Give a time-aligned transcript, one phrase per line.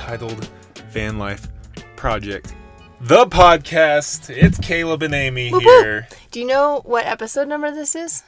[0.00, 0.50] Untitled
[0.90, 1.48] Van Life
[1.96, 2.54] Project,
[3.00, 4.28] the podcast.
[4.28, 5.62] It's Caleb and Amy whoop.
[5.62, 8.22] here Do you know what episode number this is?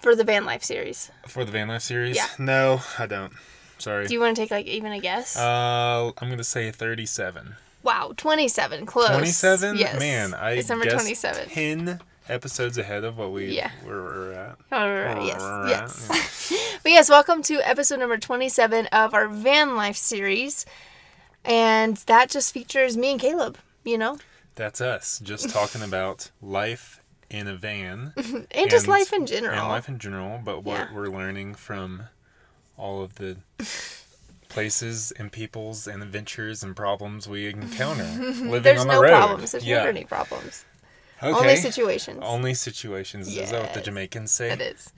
[0.00, 1.10] For the van life series.
[1.26, 2.14] for the Van Life series.
[2.14, 2.28] Yeah.
[2.38, 3.32] No, I don't.
[3.78, 4.06] Sorry.
[4.06, 5.36] Do you want to take like even a guess?
[5.36, 7.56] uh, I'm gonna say 37.
[7.82, 8.86] wow, 27.
[8.86, 9.08] Close.
[9.08, 9.76] 27.
[9.78, 9.98] Yes.
[9.98, 11.48] Man, I It's number guessed 27.
[11.48, 13.70] 10 episodes ahead of what we Yeah.
[13.84, 14.56] were, were at.
[14.72, 16.78] All right, yes, yes.
[16.82, 20.66] but yes, welcome to episode number 27 of our van life series.
[21.44, 24.18] And that just features me and Caleb, you know,
[24.56, 28.12] That's us, just talking about life in a van.
[28.50, 29.58] and, just life in general.
[29.58, 30.94] And life in general, but what Yeah.
[30.94, 32.04] we're learning from
[32.76, 33.36] all of the
[34.48, 39.08] places and peoples and adventures and problems we encounter living There's on the no road.
[39.10, 39.52] problems.
[39.52, 39.76] There's yeah.
[39.78, 40.64] never any problems.
[41.22, 41.32] Okay.
[41.32, 42.18] Only situations.
[42.22, 43.34] Only situations.
[43.34, 44.50] Is that what the Jamaicans say?
[44.50, 44.92] It is.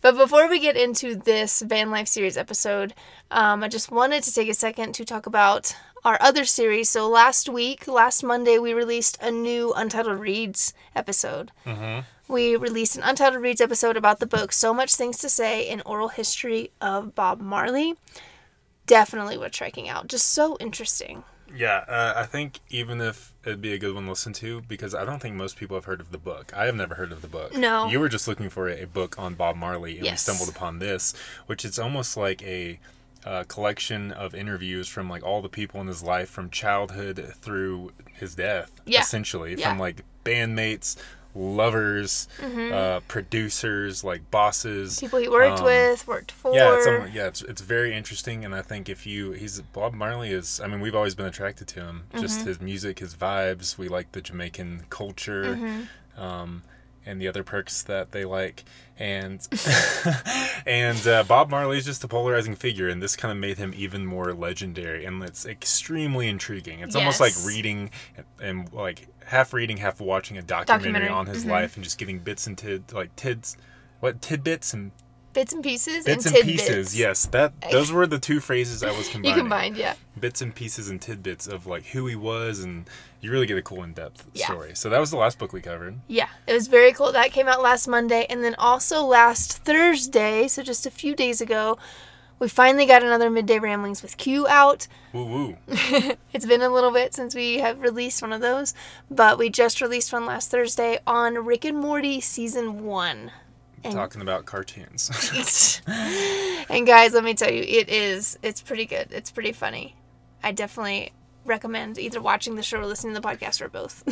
[0.00, 2.94] But before we get into this Van Life series episode,
[3.30, 6.88] um, I just wanted to take a second to talk about our other series.
[6.88, 11.50] So last week, last Monday, we released a new Untitled Reads episode.
[11.66, 12.00] Mm-hmm.
[12.32, 15.82] We released an Untitled Reads episode about the book So Much Things to Say in
[15.84, 17.94] Oral History of Bob Marley.
[18.86, 20.06] Definitely worth checking out.
[20.06, 21.24] Just so interesting.
[21.54, 24.94] Yeah, uh, I think even if it'd be a good one to listen to, because
[24.94, 26.52] I don't think most people have heard of the book.
[26.56, 27.56] I have never heard of the book.
[27.56, 27.86] No.
[27.88, 30.12] You were just looking for a, book on Bob Marley, and Yes.
[30.28, 31.14] we stumbled upon this,
[31.46, 32.78] which is almost like a
[33.24, 37.92] uh, collection of interviews from like all the people in his life from childhood through
[38.12, 39.00] his death, Yeah.
[39.00, 39.70] essentially, Yeah.
[39.70, 40.96] From like bandmates,
[41.34, 45.00] lovers, uh, producers, like bosses.
[45.00, 46.54] People he worked Um, with, worked for.
[46.54, 49.94] Yeah, it's, um, yeah, it's, it's very interesting, and I think if you, he's Bob
[49.94, 50.60] Marley is.
[50.60, 52.04] I mean, we've always been attracted to him.
[52.18, 52.48] Just Mm-hmm.
[52.48, 53.78] his music, his vibes.
[53.78, 56.20] We like the Jamaican culture, Mm-hmm.
[56.22, 56.62] um,
[57.06, 58.64] and the other perks that they like.
[58.98, 59.46] And
[60.66, 63.72] and uh, Bob Marley is just a polarizing figure, and this kind of made him
[63.76, 66.80] even more legendary, and it's extremely intriguing.
[66.80, 71.26] It's almost like reading and, and like half reading, half watching a documentary, Documentary, on
[71.26, 71.50] his mhm.
[71.50, 73.56] life, and just getting bits and tid like tids.
[74.00, 74.92] What tidbits and
[75.34, 76.62] bits and pieces bits and and, tidbits.
[76.68, 79.94] pieces yes that those were the two phrases i was combining You combined, yeah.
[80.18, 82.88] bits and pieces and tidbits of like who he was and
[83.20, 84.46] you really get a cool in-depth Yeah.
[84.46, 87.10] story so that was the last book we covered Yeah, it was very cool.
[87.12, 88.26] That came out last Monday.
[88.28, 91.78] And then also last Thursday, so just a few days ago,
[92.38, 94.86] we finally got another Midday Ramblings with Q out.
[95.14, 95.56] woo woo
[96.34, 98.74] It's been a little bit since we have released one of those,
[99.10, 103.30] but we just released one last Thursday on Rick and Morty Season 1.
[103.84, 105.10] And, talking about cartoons
[105.86, 109.08] and guys, let me tell you, it is, it's pretty good.
[109.10, 109.94] It's pretty funny.
[110.42, 111.12] I definitely
[111.44, 114.02] recommend either watching the show or listening to the podcast or both.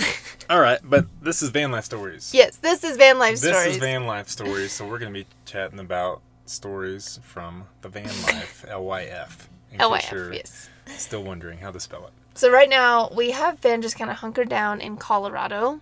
[0.50, 3.64] all right but this is van life stories yes, this is Van Life this Stories.
[3.64, 7.88] This is van life stories so we're going to be chatting about stories from the
[7.88, 10.68] van life lyf in LYF, you're yes.
[10.88, 14.18] still wondering how to spell it So right now we have been just kind of
[14.18, 15.80] hunkered down in Colorado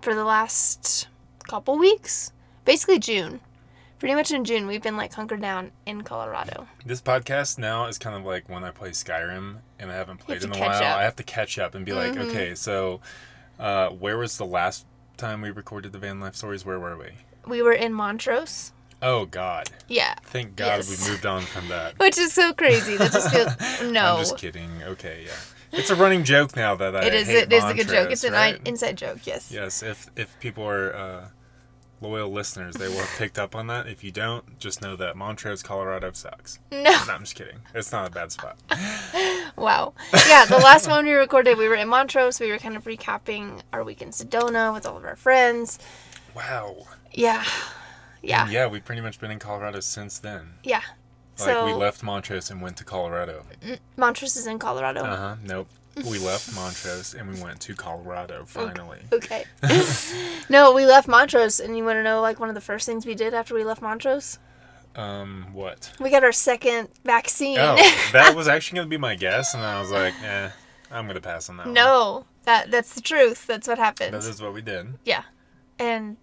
[0.00, 1.08] for the last
[1.48, 2.32] couple weeks,
[2.68, 3.40] basically June.
[3.98, 6.68] Pretty much in June we've been like hunkered down in Colorado.
[6.84, 10.44] This podcast now is kind of like when I play Skyrim and I haven't played
[10.44, 10.70] in a while.
[10.70, 10.98] up.
[10.98, 12.28] I have to catch up and be like, Mhm.
[12.28, 13.00] okay, so
[13.58, 14.84] uh, where was the last
[15.16, 16.64] time we recorded the van life stories?
[16.64, 17.08] Where were we?
[17.46, 18.72] We were in Montrose.
[19.00, 19.70] Oh God!
[19.88, 20.88] Yeah, Thank God Yes.
[21.06, 21.98] we moved on from that.
[21.98, 22.96] which is so crazy.
[22.98, 24.14] That just feels no.
[24.16, 24.70] I'm just kidding.
[24.82, 27.26] Okay, yeah, it's a running joke now that I It is.
[27.28, 28.10] hate It is a good joke.
[28.12, 28.60] It's an right?
[28.66, 29.24] inside joke.
[29.24, 29.50] Yes.
[29.50, 31.28] Yes, if if people are uh,
[32.00, 33.86] loyal listeners, they will have picked up on that.
[33.86, 36.58] If you don't, just know that Montrose, Colorado sucks.
[36.70, 36.82] No.
[36.82, 37.58] No, I'm just kidding.
[37.74, 38.56] It's not a bad spot.
[39.56, 39.94] Wow.
[40.28, 42.38] Yeah, the last one we recorded, we were in Montrose.
[42.38, 45.80] We were kind of recapping our week in Sedona with all of our friends.
[46.36, 46.76] Wow.
[47.12, 47.44] Yeah.
[48.22, 48.44] Yeah.
[48.44, 50.50] And yeah, we've pretty much been in Colorado since then.
[50.62, 50.82] Yeah.
[51.40, 53.42] Like So we left Montrose and went to Colorado.
[53.96, 55.00] Montrose is in Colorado.
[55.02, 55.36] Uh huh.
[55.44, 55.68] Nope.
[56.04, 59.00] We left Montrose and we went to Colorado finally.
[59.12, 59.44] Okay.
[60.48, 63.04] no, we left Montrose, and you want to know like one of the first things
[63.06, 64.38] we did after we left Montrose?
[64.96, 65.92] Um, what?
[66.00, 67.58] We got our second vaccine.
[67.58, 67.76] Oh,
[68.12, 70.50] that was actually gonna be my guess, and I was like, eh,
[70.90, 71.66] I'm gonna pass on that.
[71.66, 71.74] one.
[71.74, 73.46] no, that that's the truth.
[73.46, 74.14] That's what happened.
[74.14, 74.94] That is what we did.
[75.04, 75.22] yeah,
[75.78, 76.16] and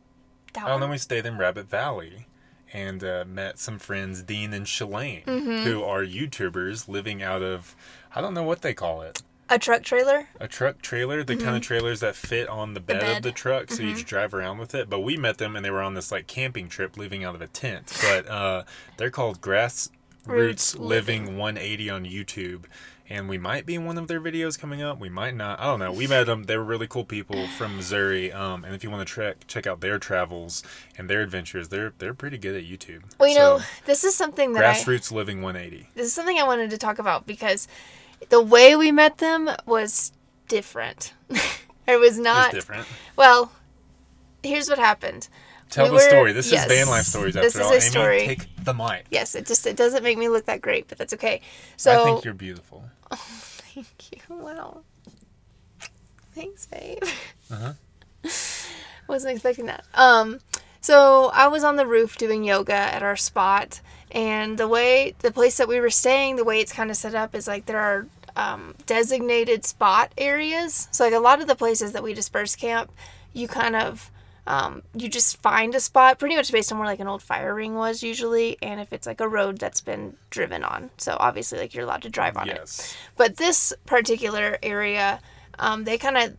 [0.53, 2.27] that Oh, and then we stayed in Rabbit Valley
[2.73, 5.63] and uh, met some friends, Dean and Shalane, Mm-hmm.
[5.63, 7.75] who are YouTubers living out of,
[8.13, 9.21] I don't know what they call it.
[9.49, 10.27] A truck trailer.
[10.39, 12.99] a truck trailer, the kind of trailers that fit on the bed, Mm-hmm.
[13.01, 13.07] bed.
[13.09, 13.17] Mm-hmm.
[13.17, 14.89] of the truck, so you just drive around with it.
[14.89, 17.41] But we met them and they were on this like camping trip, living out of
[17.41, 17.91] a tent.
[18.01, 18.63] But uh,
[18.97, 19.89] they're called Grass
[20.25, 22.63] Roots Roots Living 180 on YouTube,
[23.07, 24.99] and we might be in one of their videos coming up.
[24.99, 25.59] We might not.
[25.59, 25.91] I don't know.
[25.91, 26.45] We met them.
[26.45, 28.31] They were really cool people from Missouri.
[28.31, 30.63] Um, and if you want to check check out their travels
[30.97, 33.03] and their adventures, they're they're pretty good at YouTube.
[33.19, 35.89] Well, you So, know, this is something that I, grassroots living 180.
[35.93, 37.67] this is something I wanted to talk about because
[38.29, 40.11] the way we met them was
[40.47, 41.13] different.
[41.87, 42.87] it was not different.
[43.15, 43.51] well.
[44.43, 45.27] Here's what happened.
[45.71, 46.31] Tell we the were- story.
[46.31, 47.71] This yes, is van life stories this after is all.
[47.71, 48.19] a Amy, story.
[48.35, 49.05] take the mic.
[49.09, 51.41] Yes, it just it doesn't make me look that great, but that's okay.
[51.77, 52.83] So I think you're beautiful.
[53.11, 54.19] Thank you.
[54.35, 54.81] Wow.
[56.33, 57.01] Thanks, babe.
[57.51, 57.73] Uh-huh.
[59.07, 59.85] Wasn't expecting that.
[59.93, 60.39] Um,
[60.81, 63.81] so I was on the roof doing yoga at our spot,
[64.11, 67.15] and the way the place that we were staying, the way it's kind of set
[67.15, 70.87] up is like there are um, designated spot areas.
[70.91, 72.91] So like a lot of the places that we disperse camp,
[73.33, 74.11] you kind of
[74.47, 77.53] um, you just find a spot pretty much based on where like an old fire
[77.55, 80.91] ring was usually, and if it's like a road that's been driven on.
[80.97, 82.57] So obviously like you're allowed to drive on it.
[82.57, 82.95] Yes.
[83.17, 85.19] But this particular area,
[85.57, 86.37] um, they kind of,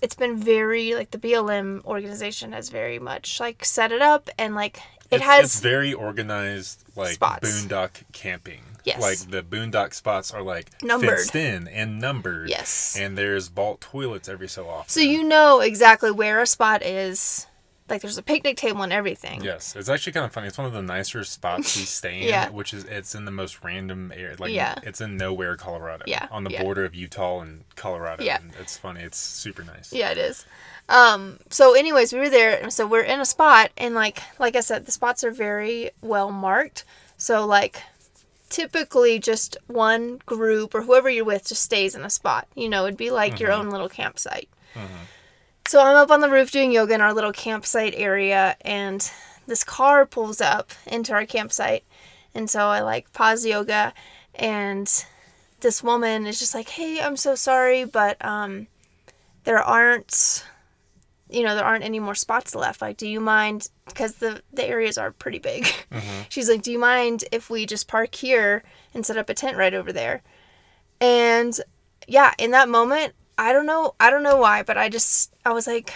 [0.00, 4.54] it's been very like the BLM organization has very much like set it up and
[4.54, 4.78] like
[5.10, 7.64] it it's, has it's very organized, like Spots.
[7.64, 8.62] boondock camping.
[8.84, 9.00] Yes.
[9.00, 11.10] Like the boondock spots are like Numbered.
[11.10, 12.48] fenced in and numbered.
[12.48, 12.96] Yes.
[12.98, 14.88] And there's vault toilets every so often.
[14.88, 17.46] so you know exactly where a spot is.
[17.88, 19.42] Like there's a picnic table and everything.
[19.42, 20.46] Yes, it's actually kind of funny.
[20.46, 22.48] It's one of the nicer spots we stay in, Yeah.
[22.50, 24.36] which is it's in the most random area.
[24.38, 24.76] Like Yeah.
[24.84, 26.04] it's in nowhere, Colorado.
[26.06, 26.62] Yeah, On the yeah.
[26.62, 28.22] border of Utah and Colorado.
[28.22, 28.38] Yeah.
[28.40, 29.00] And it's funny.
[29.00, 29.92] It's super nice.
[29.92, 30.46] Yeah, it is.
[30.88, 34.54] Um, so anyways, we were there and so we're in a spot and like like
[34.54, 36.84] I said, the spots are very well marked.
[37.16, 37.82] So like
[38.50, 42.46] typically just one group or whoever you're with just stays in a spot.
[42.54, 44.48] You know, it'd be like your own little campsite.
[45.66, 49.10] So I'm up on the roof doing yoga in our little campsite area and
[49.46, 51.84] this car pulls up into our campsite.
[52.34, 53.94] And so I like pause yoga
[54.34, 55.04] and
[55.60, 58.66] this woman is just like, "Hey, I'm so sorry, but um
[59.44, 60.44] there aren't
[61.30, 62.80] you know there aren't any more spots left.
[62.80, 65.64] Like do you mind because the the areas are pretty big.
[65.64, 66.22] Mm-hmm.
[66.28, 68.62] She's like do you mind if we just park here
[68.94, 70.22] and set up a tent right over there?
[71.00, 71.58] And
[72.10, 75.52] yeah in that moment i don't know i don't know why but i just i
[75.52, 75.92] was like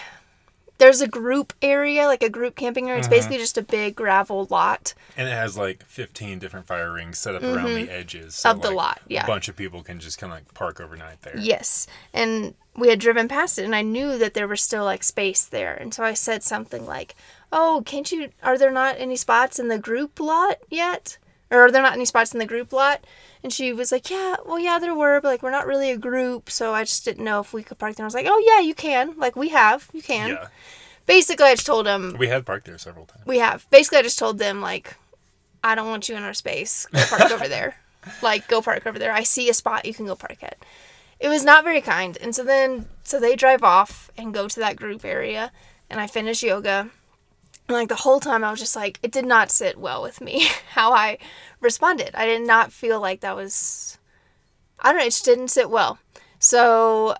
[0.77, 4.45] there's a group area like a group camping area it's basically just a big gravel
[4.49, 8.35] lot And it has like 15 different fire rings set up around the edges.
[8.35, 8.57] So Mm-hmm.
[8.57, 9.23] Of the lot, yeah.
[9.23, 11.37] A bunch of people can just kind of like park overnight there.
[11.37, 11.87] Yes.
[12.13, 15.45] And we had driven past it and I knew that there was still like space
[15.45, 15.73] there.
[15.73, 17.15] And so I said something like,
[17.51, 21.17] Oh, can't you, are there not any spots in the group lot yet?
[21.51, 23.03] Or are there not any spots in the group lot?
[23.43, 25.97] And she was like, Yeah, well, yeah, there were, but like we're not really a
[25.97, 26.49] group.
[26.49, 28.03] So I just didn't know if we could park there.
[28.03, 29.17] I was like, Oh, yeah, you can.
[29.17, 30.29] Like we have, you can.
[30.29, 30.47] Yeah.
[31.05, 33.25] Basically, I just told them, We have parked there several times.
[33.25, 33.69] We have.
[33.69, 34.95] Basically, I just told them, like,
[35.63, 36.87] I don't want you in our space.
[36.91, 37.75] Go park over there.
[38.21, 39.13] Like, go park over there.
[39.13, 40.57] I see a spot you can go park at.
[41.19, 42.17] It was not very kind.
[42.19, 45.51] And so then, so they drive off and go to that group area,
[45.89, 46.89] and I finish yoga.
[47.67, 50.21] And like the whole time, I was just like, it did not sit well with
[50.21, 51.17] me how I
[51.61, 52.11] responded.
[52.15, 53.97] I did not feel like that was,
[54.79, 55.97] I don't know, it just didn't sit well.
[56.39, 57.15] So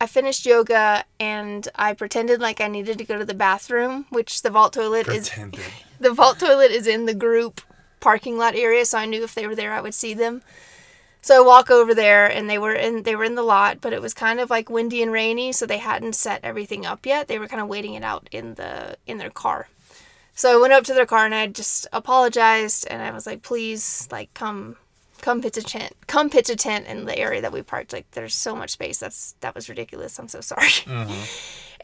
[0.00, 4.42] I finished yoga and I pretended like I needed to go to the bathroom, which
[4.42, 5.60] the vault toilet is Pretended.
[6.00, 7.60] the vault toilet is in the group
[8.00, 10.42] parking lot area, so I knew if they were there, I would see them.
[11.20, 13.92] So I walk over there, and they were in they were in the lot, but
[13.92, 17.28] it was kind of like windy and rainy, so they hadn't set everything up yet.
[17.28, 19.68] They were kind of waiting it out in the in their car.
[20.34, 23.42] So I went up to their car and I just apologized, and I was like,
[23.42, 24.76] "Please, like, come."
[25.20, 25.92] Come pitch a tent.
[26.08, 27.92] Come pitch a tent in the area that we parked.
[27.92, 28.98] Like, there's so much space.
[28.98, 30.18] That's that was ridiculous.
[30.18, 30.68] I'm so sorry.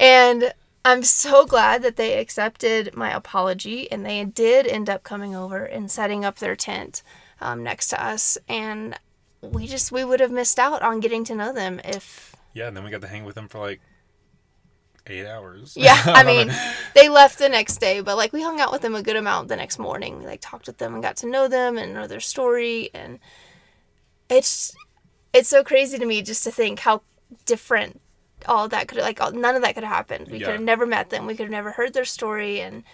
[0.01, 0.53] And
[0.85, 5.65] I'm so glad that they accepted my apology and they did end up coming over
[5.65, 7.03] and setting up their tent
[7.41, 8.39] um, next to us.
[8.49, 8.99] And
[9.43, 12.77] we just, we would have missed out on getting to know them if, Yeah, and
[12.77, 13.81] then we got to hang with them for like
[15.11, 15.77] eight hours.
[15.77, 16.51] yeah, I mean,
[16.95, 19.49] they left the next day, but like we hung out with them a good amount
[19.49, 20.19] the next morning.
[20.19, 22.91] We, like talked with them and got to know them and know their story.
[22.95, 23.19] And
[24.29, 24.75] it's,
[25.33, 27.03] it's so crazy to me just to think how
[27.45, 28.01] different
[28.47, 30.29] all that could like all, none of that could have happened.
[30.29, 30.47] We Yeah.
[30.47, 31.27] could have never met them.
[31.27, 32.85] We could have never heard their story and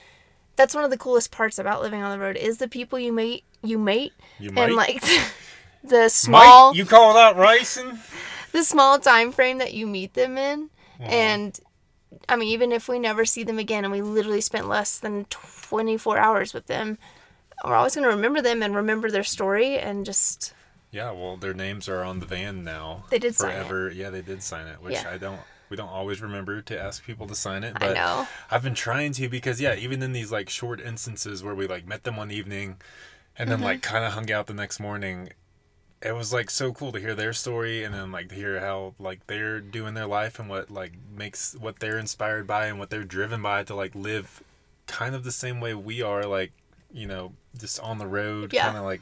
[0.57, 3.13] that's one of the coolest parts about living on the road is the people you
[3.13, 4.95] meet you meet You and might.
[4.95, 5.05] like
[5.85, 7.99] the small Mike, you call that racing?
[8.53, 11.05] the small time frame that you meet them in mm-hmm.
[11.05, 11.61] and
[12.29, 15.25] I mean even if we never see them again and we literally spent less than
[15.27, 16.99] 24 hours with them
[17.65, 20.53] we're always going to remember them and remember their story and just
[20.91, 23.05] Yeah, well, their names are on the van now.
[23.11, 23.55] They did sign it.
[23.55, 23.91] forever.
[23.91, 25.11] Yeah, they did sign it, which Yeah.
[25.11, 25.41] I don't.
[25.71, 28.29] We don't always remember to ask people to sign it, I but know.
[28.51, 31.87] I've been trying to because yeah, even in these like short instances where we like
[31.87, 32.77] met them one evening,
[33.39, 33.65] and then Mm-hmm.
[33.65, 35.31] like kind of hung out the next morning,
[36.05, 38.95] it was like so cool to hear their story and then like to hear how
[38.99, 42.91] like they're doing their life and what like makes what they're inspired by and what
[42.91, 44.43] they're driven by to like live
[44.87, 46.53] kind of the same way we are like
[46.93, 48.65] you know just on the road Yeah.
[48.67, 49.01] kind of like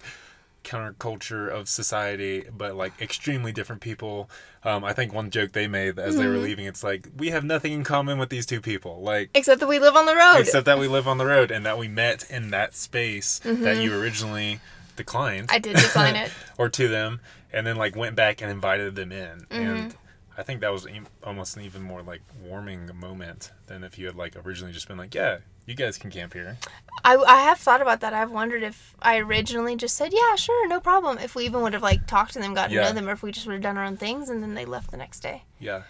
[0.64, 4.30] counterculture of society but like extremely different people
[4.64, 6.42] um, i think one joke they made as they were Mm-hmm.
[6.44, 9.66] leaving it's like we have nothing in common with these two people like Except that
[9.66, 10.36] we live on the road.
[10.38, 13.78] except that we live on the road and that we met in that space that
[13.78, 14.60] you originally
[14.96, 15.48] declined.
[15.50, 16.30] I did decline it.
[16.58, 17.20] or to them
[17.52, 19.54] and then like went back and invited them in Mm-hmm.
[19.54, 19.94] and
[20.38, 20.86] i think that was
[21.22, 24.96] almost an even more like warming moment than if you had like originally just been
[24.96, 26.56] like yeah you guys can camp here
[27.04, 28.12] I, I have thought about that.
[28.14, 31.18] I've wondered if I originally just said, yeah, sure, no problem.
[31.18, 33.24] If we even would have like talked to them, gotten to know them, or if
[33.24, 35.42] we just would have done our own things and then they left the next day.
[35.58, 35.82] yeah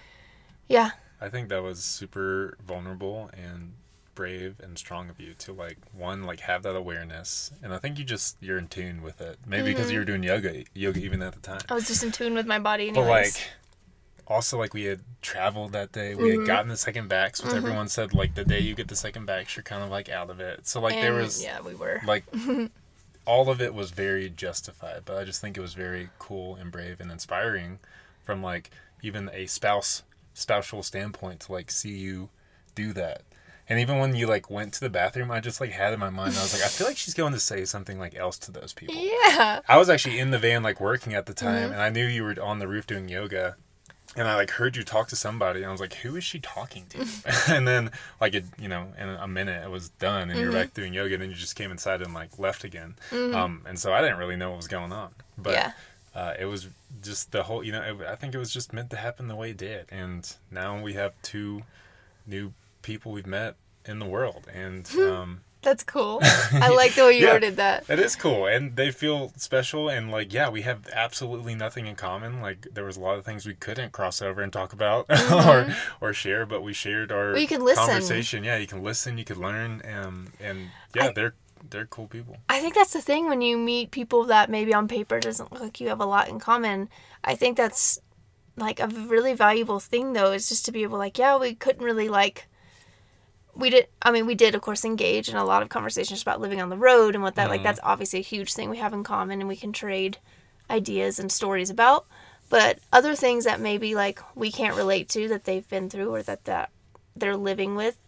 [0.68, 0.90] Yeah.
[1.20, 3.74] i think that was super vulnerable and
[4.14, 7.98] brave and strong of you to like one like have that awareness and i think
[7.98, 9.92] you just you're in tune with it maybe because Mm-hmm.
[9.92, 12.46] you were doing yoga yoga even at the time I was just in tune with
[12.46, 13.34] my body But like,
[14.26, 16.14] also like we had traveled that day.
[16.14, 16.40] We Mm-hmm.
[16.40, 19.26] had gotten the second backs, which everyone said like the day you get the second
[19.26, 20.66] backs, you're kind of like out of it.
[20.66, 22.00] So like there was yeah, we were.
[22.06, 22.24] like
[23.26, 25.02] all of it was very justified.
[25.04, 27.78] But I just think it was very cool and brave and inspiring
[28.24, 28.70] from like
[29.02, 30.02] even a spouse
[30.34, 32.28] spousal standpoint to like see you
[32.74, 33.22] do that.
[33.68, 36.10] And even when you like went to the bathroom, I just like had in my
[36.10, 38.50] mind, I was like, I feel like she's going to say something like else to
[38.52, 38.94] those people.
[38.96, 39.60] Yeah.
[39.68, 41.72] I was actually in the van like working at the time Mm-hmm.
[41.72, 43.56] and I knew you were on the roof doing yoga
[44.16, 46.38] and I like heard you talk to somebody and I was like, Who is she
[46.40, 47.06] talking to?
[47.48, 50.40] and then like it you know, in a minute it was done and Mm-hmm.
[50.40, 52.96] you're back doing yoga and then you just came inside and like left again.
[53.12, 55.10] Um and so I didn't really know what was going on.
[55.38, 55.72] But yeah.
[56.14, 56.66] uh, it was
[57.02, 59.36] just the whole you know, it, I think it was just meant to happen the
[59.36, 59.86] way it did.
[59.90, 61.62] And now we have two
[62.26, 66.18] new people we've met in the world and um That's cool.
[66.24, 67.34] I like the way you Yeah.
[67.34, 67.88] worded that.
[67.88, 71.94] It is cool, and they feel special, and like, yeah, we have absolutely nothing in
[71.94, 72.40] common.
[72.42, 75.72] Like, there was a lot of things we couldn't cross over and talk about or
[76.00, 77.32] or share, but we shared our Mm-hmm.
[77.34, 77.84] Well, you can listen.
[77.84, 78.42] conversation.
[78.42, 81.34] Yeah, you can listen, you can learn, um, and yeah, I- they're
[81.70, 82.38] they're cool people.
[82.48, 85.62] I think that's the thing when you meet people that maybe on paper doesn't look
[85.62, 86.88] like you have a lot in common.
[87.22, 88.00] I think that's
[88.56, 91.84] like a really valuable thing though is just to be able like yeah we couldn't
[91.84, 92.48] really like
[93.54, 96.40] we did I mean we did of course engage in a lot of conversations about
[96.40, 98.92] living on the road and what that like that's obviously a huge thing we have
[98.92, 100.18] in common and we can trade
[100.70, 102.06] ideas and stories about.
[102.48, 106.22] But other things that maybe like we can't relate to that they've been through or
[106.22, 106.70] that that
[107.14, 107.98] they're living with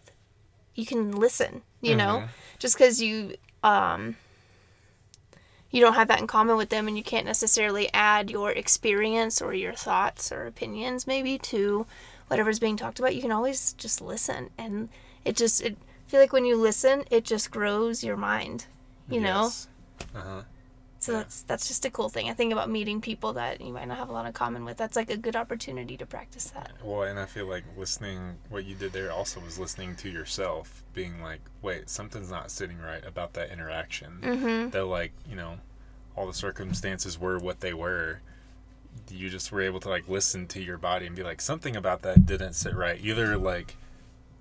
[0.75, 2.25] you can listen you know?
[2.59, 4.17] Just because you um
[5.71, 9.43] you don't have that in common with them and you can't necessarily add your experience
[9.43, 11.85] or your thoughts or opinions maybe to
[12.29, 14.89] whatever's being talked about you can always just listen and
[15.25, 15.77] it just it
[16.07, 18.67] I feel like when you listen it just grows your mind
[19.09, 19.51] you know
[20.15, 20.43] Uh huh.
[20.99, 23.89] so that's that's just a cool thing i think about meeting people that you might
[23.89, 26.73] not have a lot in common with that's like a good opportunity to practice that
[26.83, 30.83] Well, and I feel like listening, what you did there also was listening to yourself,
[30.93, 34.19] being like, wait, something's not sitting right about that interaction.
[34.23, 34.71] Mm-hmm.
[34.71, 35.57] Though, like, you know,
[36.17, 38.21] all the circumstances were what they were.
[39.11, 42.03] You just were able to like listen to your body and be like, something about
[42.03, 42.99] that didn't sit right.
[43.03, 43.77] Either like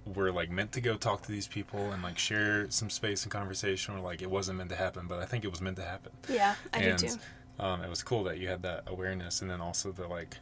[0.05, 3.31] we're like meant to go talk to these people and like share some space and
[3.31, 5.05] conversation, or like it wasn't meant to happen.
[5.07, 7.17] But I think it was meant to happen yeah i and do too
[7.59, 10.37] um, it was cool that you had that awareness and then also the like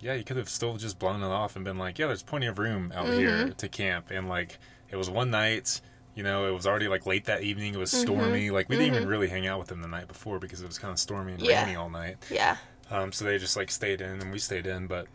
[0.00, 2.46] yeah you could have still just blown it off and been like yeah there's plenty
[2.46, 3.52] of room out here Mm-hmm.
[3.52, 4.58] to camp and like
[4.90, 5.80] it was one night
[6.14, 8.94] you know it was already like late that evening it was stormy like we didn't
[8.96, 11.32] even really hang out with them the night before because it was kind of stormy
[11.32, 11.50] and Mm-hmm.
[11.50, 11.64] Yeah.
[11.64, 12.56] rainy all night yeah
[12.90, 15.06] um, so they just like stayed in and we stayed in but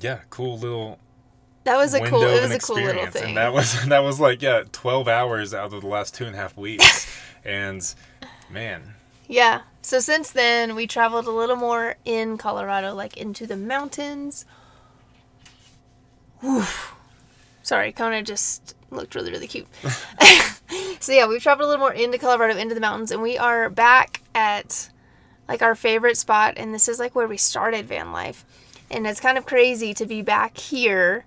[0.00, 0.98] yeah cool little
[1.68, 4.18] that was a cool it was a cool little thing and that was that was
[4.18, 7.06] like yeah 12 hours out of the last two and a half weeks
[7.44, 7.94] and
[8.50, 8.94] man
[9.28, 9.60] Yeah.
[9.82, 14.44] So since then, we traveled a little more in Colorado, like into the mountains.
[16.44, 16.94] Oof.
[17.62, 19.66] Sorry, Kona just looked really, really cute.
[21.00, 23.68] so yeah, we've traveled a little more into Colorado, into the mountains, and we are
[23.68, 24.90] back at
[25.46, 28.44] like our favorite spot, and this is like where we started van life.
[28.90, 31.26] And it's kind of crazy to be back here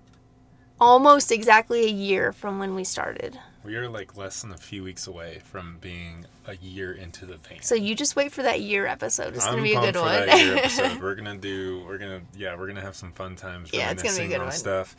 [0.82, 3.38] almost exactly a year from when we started.
[3.64, 7.36] We are like less than a few weeks away from being a year into the
[7.36, 7.62] van.
[7.62, 9.36] So you just wait for that year episode.
[9.36, 10.26] It's I'm gonna be a good for one.
[10.26, 11.00] that year episode.
[11.00, 11.84] We're gonna do.
[11.86, 12.22] We're gonna.
[12.36, 13.70] Yeah, we're gonna have some fun times.
[13.72, 14.50] Yeah, it's gonna be a good one.
[14.50, 14.96] Stuff,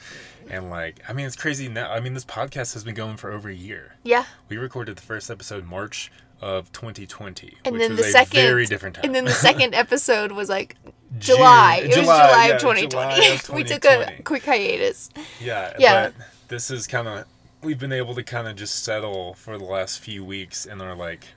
[0.49, 1.91] and like, I mean, it's crazy now.
[1.91, 3.95] I mean, this podcast has been going for over a year.
[4.03, 4.23] yeah.
[4.47, 6.09] We recorded the first episode March
[6.39, 9.05] of 2020, And which then was the a second very different time.
[9.05, 10.75] And then the second episode was like
[11.20, 11.82] June- July.
[11.84, 12.88] It was July yeah, of 2020.
[12.88, 15.10] July of we took a quick hiatus.
[15.39, 16.10] Yeah, Yeah.
[16.17, 17.25] but this is kind of
[17.62, 20.96] we've been able to kind of just settle for the last few weeks in our
[20.96, 21.27] like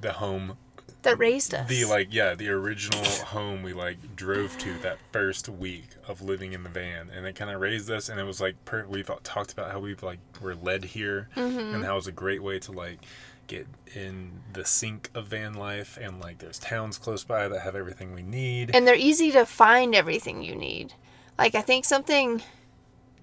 [0.00, 0.56] the home
[1.02, 1.68] that raised us.
[1.68, 6.52] the like yeah the original home we like drove to that first week of living
[6.52, 9.08] in the van and it kind of raised us and it was like per- we've
[9.22, 11.76] talked about how we've like were led here Mm-hmm.
[11.76, 12.98] and how it was a great way to like
[13.46, 17.76] get in the sink of van life and like there's towns close by that have
[17.76, 20.92] everything we need and they're easy to find everything you need.
[21.38, 22.42] Like I think something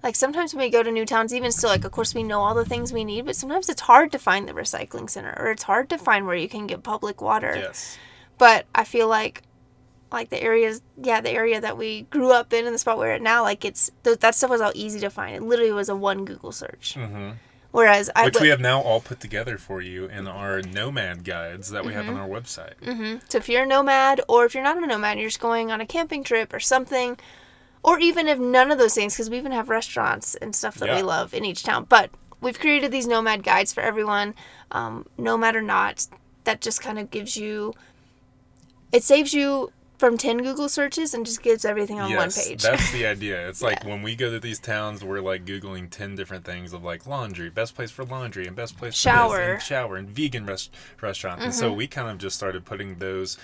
[0.02, 2.40] like sometimes when we go to new towns, even still, like of course we know
[2.42, 5.50] all the things we need, but sometimes it's hard to find the recycling center or
[5.50, 7.54] it's hard to find where you can get public water.
[7.56, 7.98] yes
[8.38, 9.42] But I feel like
[10.12, 13.12] like the areas yeah, the area that we grew up in and the spot we're
[13.12, 15.34] at now, like it's th- that stuff was all easy to find.
[15.34, 16.94] It literally was a one Google search.
[16.94, 17.30] hmm
[17.74, 21.24] Whereas I which would- we have now all put together for you in our nomad
[21.24, 22.14] guides that we have Mm-hmm.
[22.14, 25.18] on our website hmm So if you're a nomad, or if you're not a nomad,
[25.18, 27.18] you're just going on a camping trip or something,
[27.82, 30.86] or even if none of those things, because we even have restaurants and stuff that
[30.88, 30.96] Yeah.
[30.98, 31.86] we love in each town.
[31.88, 34.36] But we've created these nomad guides for everyone,
[34.70, 36.06] um, nomad or not.
[36.44, 37.74] That just kind of gives you,
[38.92, 39.72] it saves you
[40.04, 42.62] from 10 Google searches and just gives everything on one page.
[42.62, 43.48] That's the idea.
[43.48, 46.84] It's like when we go to these towns, we're like googling ten different things of
[46.84, 49.40] like laundry, best place for laundry, and best place for this, Shower.
[49.40, 51.40] and shower, and vegan rest- restaurant.
[51.40, 51.76] And so Mm-hmm.
[51.78, 53.38] we kind of just started putting those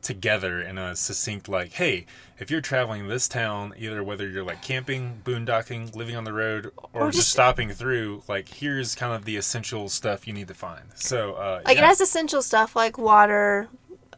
[0.00, 2.06] together in a succinct like, hey,
[2.38, 6.70] if you're traveling this town, either whether you're like camping, boondocking, living on the road,
[6.94, 10.48] or, Or just, just- stopping through, like here's kind of the essential stuff you need
[10.48, 10.84] to find.
[10.94, 11.82] So uh, like yeah.
[11.84, 13.68] it has essential stuff like water,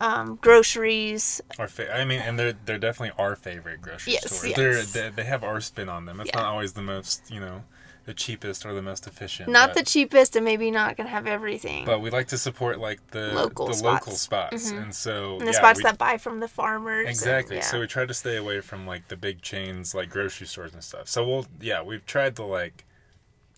[0.01, 1.41] um, groceries.
[1.59, 4.45] Our fa- I mean, and they're they're definitely our favorite grocery Yes, stores.
[4.47, 4.57] yes.
[4.93, 6.21] They're they, they have our spin on them.
[6.21, 6.41] It's Yeah.
[6.41, 7.65] not always the most you know,
[8.07, 9.49] the cheapest or the most efficient.
[9.51, 11.85] Not the cheapest and maybe not gonna have everything.
[11.85, 14.07] But we like to support like the Local the spots.
[14.07, 17.01] local spots, and so and the yeah, spots we- that buy from the farmers.
[17.01, 17.57] and- exactly.
[17.57, 17.63] yeah.
[17.63, 20.83] So we try to stay away from like the big chains like grocery stores and
[20.83, 21.09] stuff.
[21.09, 22.85] So we'll yeah we've tried to like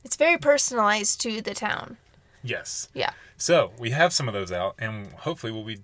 [0.04, 1.98] It's very personalized to the town.
[2.42, 2.88] yes.
[2.94, 3.10] Yeah.
[3.36, 5.78] So we have some of those out, and hopefully we'll be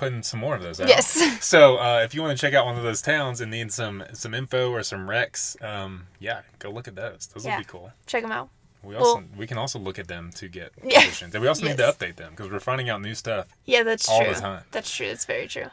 [0.00, 0.88] putting some more of those out.
[0.88, 1.20] Yes.
[1.42, 4.02] So uh, if you want to check out one of those towns and need some
[4.12, 7.28] some info or some recs, um, yeah, go look at those.
[7.32, 7.56] Those Yeah.
[7.56, 7.92] will be cool.
[8.06, 8.48] Check them out.
[8.82, 11.00] We also Well- we can also look at them to get Yeah.
[11.00, 13.46] conditions, and we also need to update them because we're finding out new stuff.
[13.64, 14.34] Yeah, that's All true.
[14.34, 14.64] the time.
[14.70, 15.08] That's true.
[15.08, 15.70] That's very true.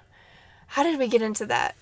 [0.67, 1.75] How did we get into that?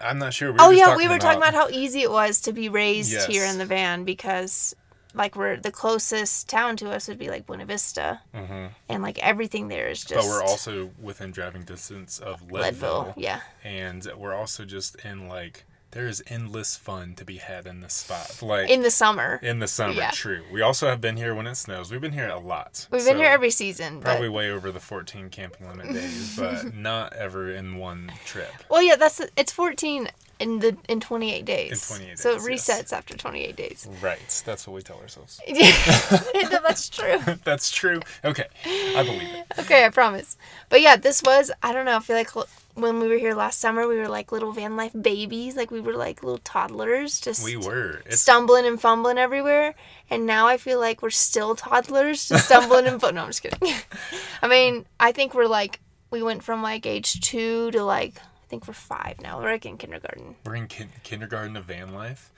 [0.00, 0.52] I'm not sure.
[0.52, 3.26] We oh yeah, we were talking about about how easy it was to be raised
[3.30, 4.74] here in the van because
[5.18, 8.70] like we're the closest town to us would be like Buena Vista, Mhm.
[8.88, 10.14] and like everything there is just.
[10.14, 12.60] But we're also within driving distance of Leadville,
[13.08, 13.14] Leadville.
[13.16, 13.40] Yeah.
[13.64, 17.94] and we're also just in like there is endless fun to be had in this
[17.94, 18.42] spot.
[18.42, 20.10] Like In the summer, in the summer, Yeah.
[20.10, 20.44] true.
[20.52, 21.90] We also have been here when it snows.
[21.90, 22.86] We've been here a lot.
[22.90, 24.00] we've been here every season.
[24.00, 28.52] But, Probably way over the 14 camping limit days, but not ever in one trip.
[28.68, 31.90] well, yeah, that's it's 14 in the in 28 days.
[31.90, 32.68] In 28 So it days, yes.
[32.70, 33.88] resets after 28 days.
[34.00, 34.42] Right.
[34.46, 35.40] That's what we tell ourselves.
[35.48, 35.54] no,
[36.62, 37.18] that's true.
[37.44, 38.00] That's true.
[38.24, 38.46] Okay.
[38.64, 39.46] I believe it.
[39.60, 40.36] Okay, I promise.
[40.68, 41.96] But yeah, this was I don't know.
[41.96, 42.30] I feel like
[42.74, 45.56] when we were here last summer, we were like little van life babies.
[45.56, 48.02] Like we were like little toddlers, just We were.
[48.06, 49.74] It's stumbling and fumbling everywhere.
[50.10, 53.42] And now I feel like we're still toddlers, just stumbling and fum- No, I'm just
[53.42, 53.74] kidding.
[54.42, 58.14] I mean, I think we're like we went from like age two to like
[58.48, 59.38] I think we're five now.
[59.38, 60.36] We're like in kindergarten.
[60.46, 62.32] we're in kin- kindergarten of van life.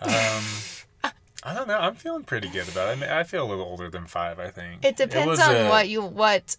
[0.00, 1.12] Um,
[1.44, 1.78] I don't know.
[1.78, 2.92] I'm feeling pretty good about it.
[2.92, 4.38] I, mean, I feel a little older than five.
[4.38, 6.56] I think It depends was, on uh, what you what.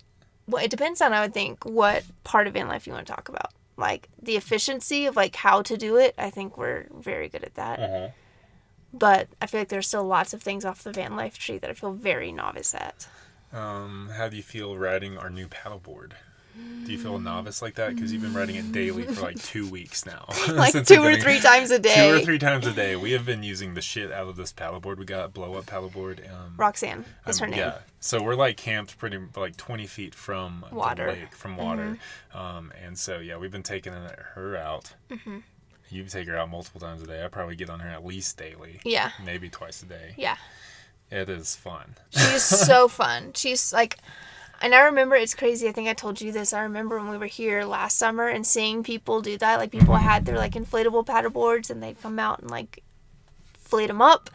[0.47, 3.11] Well, it depends on I would think what part of van life you want to
[3.11, 3.51] talk about.
[3.77, 6.13] Like the efficiency of like how to do it.
[6.19, 7.79] I think we're very good at that.
[7.79, 8.07] Uh-huh.
[8.93, 11.69] But I feel like there's still lots of things off the van life tree that
[11.71, 13.07] I feel very novice at.
[13.51, 16.11] Um, how do you feel riding our new paddleboard?
[16.55, 17.95] Do you feel a novice like that?
[17.95, 20.25] Because you've been riding it daily for like two weeks now.
[20.53, 21.95] Like two or three times a day.
[21.95, 22.95] Two or three times a day.
[22.95, 24.97] We have been using the shit out of this paddleboard.
[24.97, 26.19] We got blow up paddleboard.
[26.31, 27.59] Um, Roxanne is her um, name.
[27.59, 27.77] Yeah.
[27.99, 31.07] So we're like camped pretty like 20 feet from Water.
[31.07, 31.15] Mm-hmm.
[31.15, 31.97] the lake, from water.
[32.33, 34.93] Um, and so, yeah, we've been taking her out.
[35.09, 35.39] Mm-hmm.
[35.89, 37.23] You take her out multiple times a day.
[37.23, 38.79] I probably get on her at least daily.
[38.83, 39.11] Yeah.
[39.23, 40.13] Maybe twice a day.
[40.17, 40.37] Yeah.
[41.11, 41.95] It is fun.
[42.09, 43.33] She's so fun.
[43.35, 43.97] She's like,
[44.63, 45.67] and I remember it's crazy.
[45.67, 46.53] I think I told you this.
[46.53, 49.59] I remember when we were here last summer and seeing people do that.
[49.59, 50.03] Like people mm-hmm.
[50.07, 52.81] had their like inflatable paddle boards and they'd come out and like
[53.59, 54.29] flate them up,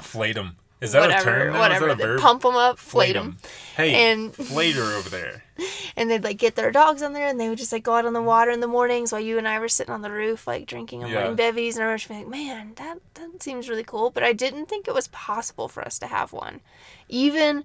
[0.00, 0.56] Flate 'em.
[0.80, 1.60] Is that whatever, a term now?
[1.60, 1.88] whatever.
[1.88, 2.20] Is that a verb?
[2.20, 3.24] pump them up, Flate flate 'em.
[3.24, 3.38] them,
[3.76, 5.42] Hey, And- flater over there.
[5.96, 8.06] and they'd like get their dogs on there and they would just like go out
[8.06, 10.46] on the water in the mornings while you and I were sitting on the roof
[10.46, 11.14] like drinking our Yeah.
[11.16, 11.74] morning bevies.
[11.76, 14.10] And I remember just being like, man, that that seems really cool.
[14.10, 16.60] But I didn't think it was possible for us to have one,
[17.08, 17.64] even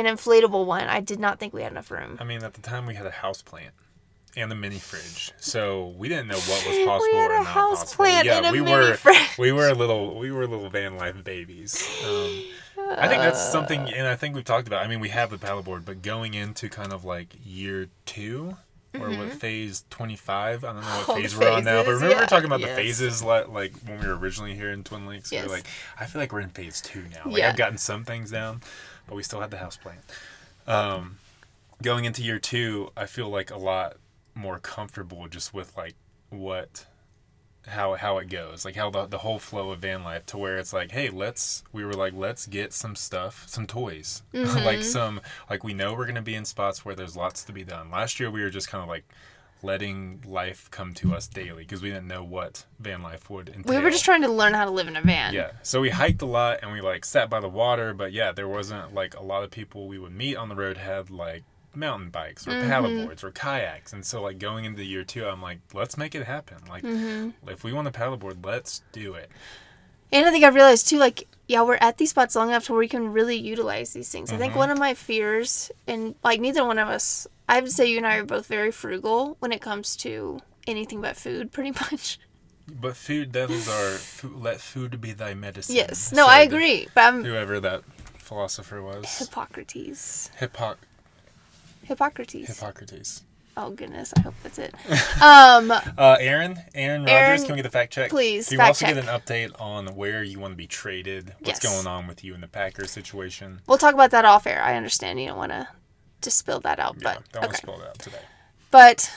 [0.00, 0.88] an inflatable one.
[0.88, 2.16] I did not think we had enough room.
[2.20, 3.72] I mean, at the time we had a house plant
[4.36, 7.38] and a mini fridge, so we didn't know what was possible we had or a
[7.38, 8.04] not house possible.
[8.04, 9.38] plant yeah, and a we mini were fridge.
[9.38, 11.86] we were a little we were little van life babies.
[12.06, 12.42] Um,
[12.92, 14.84] I think that's something, and I think we've talked about.
[14.84, 18.56] I mean, we have the paddleboard, but going into kind of like year two,
[18.98, 20.64] or what phase twenty five?
[20.64, 21.10] I don't know what Mm-hmm.
[21.10, 23.22] Oh, phase we're on now, but phases, remember we yeah, were talking about the phases
[23.22, 25.30] like, like when we were originally here in Twin Lakes.
[25.30, 25.46] We Yes.
[25.48, 25.66] were like,
[26.00, 27.22] I feel like we're in phase two now.
[27.30, 27.48] Like Yeah.
[27.50, 28.62] I've gotten some things down,
[29.10, 29.98] but we still had the house plan.
[30.68, 31.18] Um,
[31.82, 33.96] going into year two, I feel like a lot
[34.36, 35.96] more comfortable just with like
[36.28, 36.86] what
[37.66, 40.56] how how it goes like how the, the whole flow of van life to where
[40.56, 45.20] it's like hey let's we were like let's get some stuff some toys like some
[45.50, 47.90] like we know we're going to be in spots where there's lots to be done
[47.90, 49.04] last year we were just kind of like
[49.62, 53.76] letting life come to us daily because we didn't know what van life would entail
[53.76, 55.34] We were just trying to learn how to live in a van.
[55.34, 55.50] yeah.
[55.62, 58.48] So we hiked a lot and we like sat by the water, but yeah, there
[58.48, 61.42] wasn't like a lot of people we would meet on the road had like
[61.74, 62.70] mountain bikes or Mm-hmm.
[62.70, 63.92] paddleboards or kayaks.
[63.92, 66.58] And so like going into year two, I'm like, let's make it happen.
[66.68, 67.48] Like Mm-hmm.
[67.48, 69.30] if we want a paddleboard, let's do it.
[70.12, 72.72] And I think I've realized too, like, yeah, we're at these spots long enough to
[72.72, 74.32] where we can really utilize these things.
[74.32, 74.58] I think Mm-hmm.
[74.58, 78.06] one of my fears, and like neither one of us, I would say you and
[78.06, 82.18] I are both very frugal when it comes to anything but food, pretty much.
[82.68, 85.74] But food, that is our let food be thy medicine.
[85.74, 86.12] Yes.
[86.12, 86.88] No, I said agree.
[86.94, 87.82] But I'm Whoever that
[88.18, 90.30] philosopher was, Hippocrates.
[90.40, 90.76] Hippoc-
[91.82, 92.46] Hippocrates.
[92.46, 93.24] Hippocrates.
[93.62, 94.74] Oh goodness, I hope that's it.
[95.22, 98.08] Um, Uh, Aaron, Aaron Rodgers, Aaron, can we get the fact check?
[98.10, 98.94] please, Can you also check.
[98.94, 101.34] get an update on where you want to be traded?
[101.40, 101.72] What's Yes.
[101.74, 103.60] going on with you in the Packers situation?
[103.66, 104.62] we'll talk about that off air.
[104.62, 105.68] I understand you don't want to
[106.22, 107.60] just spill that out, Yeah, but don't want okay.
[107.60, 108.22] to spell that out today.
[108.70, 109.10] But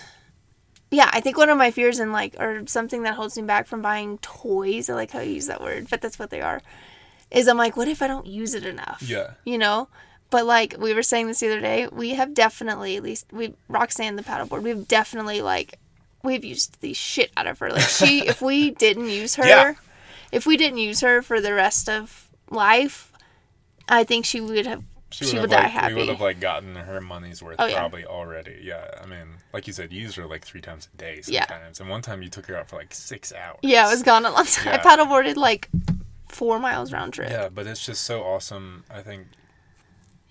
[0.92, 3.66] yeah, I think one of my fears and like or something that holds me back
[3.68, 6.62] from buying toys, I like how you use that word, but that's what they are.
[7.32, 9.02] Is I'm like, what if I don't use it enough?
[9.06, 9.32] Yeah.
[9.46, 9.88] You know?
[10.34, 13.54] But like we were saying this the other day, we have definitely at least we
[13.70, 15.78] Roxanne the paddleboard, we've definitely like
[16.24, 17.70] we've used the shit out of her.
[17.70, 19.74] Like she if we didn't use her Yeah.
[20.32, 23.12] if we didn't use her for the rest of life,
[23.88, 25.94] I think she would have she, would, have, die like, happy.
[25.94, 27.78] We would have like gotten her money's worth Oh, yeah.
[27.78, 28.60] probably already.
[28.64, 31.46] Yeah, I mean, like you said, you used her like three times a day Yeah.
[31.48, 33.60] sometimes, and one time you took her out for like six hours.
[33.62, 34.74] yeah, I was gone a long time.
[34.74, 35.70] I paddleboarded like
[36.28, 37.30] four miles round trip.
[37.30, 38.84] Yeah, but it's just so awesome.
[38.90, 39.28] I think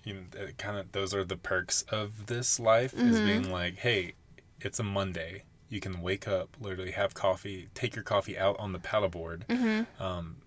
[0.03, 0.21] you know,
[0.57, 3.25] kind of those are the perks of this life is Mm-hmm.
[3.25, 4.13] being like, hey,
[4.61, 5.43] it's a Monday.
[5.69, 10.03] You can wake up, literally have coffee, take your coffee out on the paddleboard, Mm-hmm.
[10.03, 10.37] um,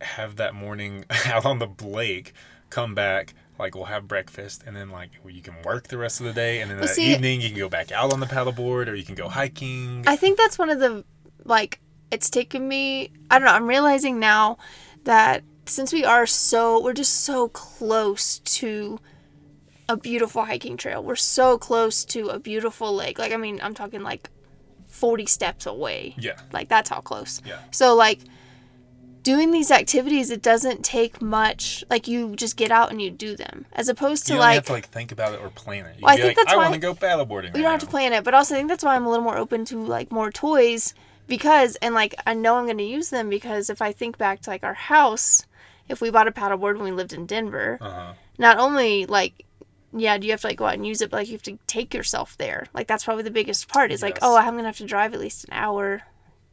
[0.00, 2.32] have that morning out on the Blake,
[2.70, 3.34] come back.
[3.58, 6.62] Like we'll have breakfast, and then like you can work the rest of the day,
[6.62, 8.94] and then Well, that see- evening you can go back out on the paddleboard, or
[8.94, 10.02] you can go hiking.
[10.06, 11.04] I think that's one of the
[11.44, 11.78] like
[12.10, 14.56] it's taken me I don't know, I'm realizing now
[15.04, 18.98] that since we are so we're just so close to
[19.88, 21.02] a beautiful hiking trail.
[21.02, 23.18] We're so close to a beautiful lake.
[23.18, 24.30] Like I mean, I'm talking like
[24.88, 26.14] 40 steps away.
[26.18, 27.40] yeah, Like that's how close.
[27.46, 28.20] yeah, So like
[29.22, 33.36] doing these activities it doesn't take much like you just get out and you do
[33.36, 35.96] them as opposed to you like have to like think about it or plan it.
[35.98, 37.48] You Well, I think like, that's I why- want to go paddleboarding.
[37.48, 39.10] you right don't have to plan it but also i think that's why i'm a
[39.10, 40.94] little more open to like more toys
[41.26, 44.40] because and like i know i'm going to use them because if i think back
[44.40, 45.44] to like our house
[45.90, 48.12] if we bought a paddleboard when we lived in denver Uh-huh.
[48.38, 49.44] not only like
[49.92, 51.42] yeah do you have to like go out and use it but like you have
[51.42, 54.58] to take yourself there like that's probably the biggest part is like oh i'm going
[54.64, 56.02] to have to drive at least an hour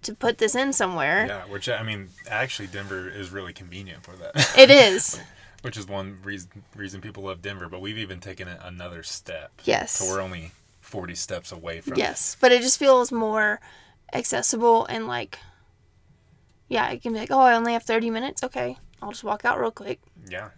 [0.01, 4.11] to put this in somewhere Yeah, which I mean, actually, Denver is really convenient for
[4.17, 4.53] that.
[4.57, 5.19] it is
[5.63, 7.67] which is one reason reason people love Denver.
[7.67, 9.51] But we've even taken it another step.
[9.65, 11.97] yes So we're only forty steps away from.
[11.97, 13.59] Yes, but it just feels more
[14.13, 15.39] accessible and like,
[16.69, 18.43] yeah, it can be like, oh, I only have 30 minutes.
[18.43, 19.99] Okay, I'll just walk out real quick.
[20.29, 20.49] Yeah.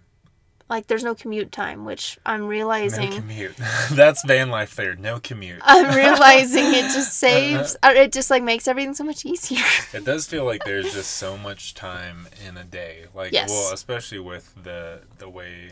[0.69, 3.09] Like, there's no commute time, which I'm realizing.
[3.09, 3.55] No commute.
[3.91, 4.95] That's van life there.
[4.95, 5.61] No commute.
[5.63, 9.63] I'm realizing it just saves, or it just like makes everything so much easier.
[9.93, 13.05] It does feel like there's just so much time in a day.
[13.15, 13.49] Like, Yes.
[13.49, 15.71] well, especially with the the way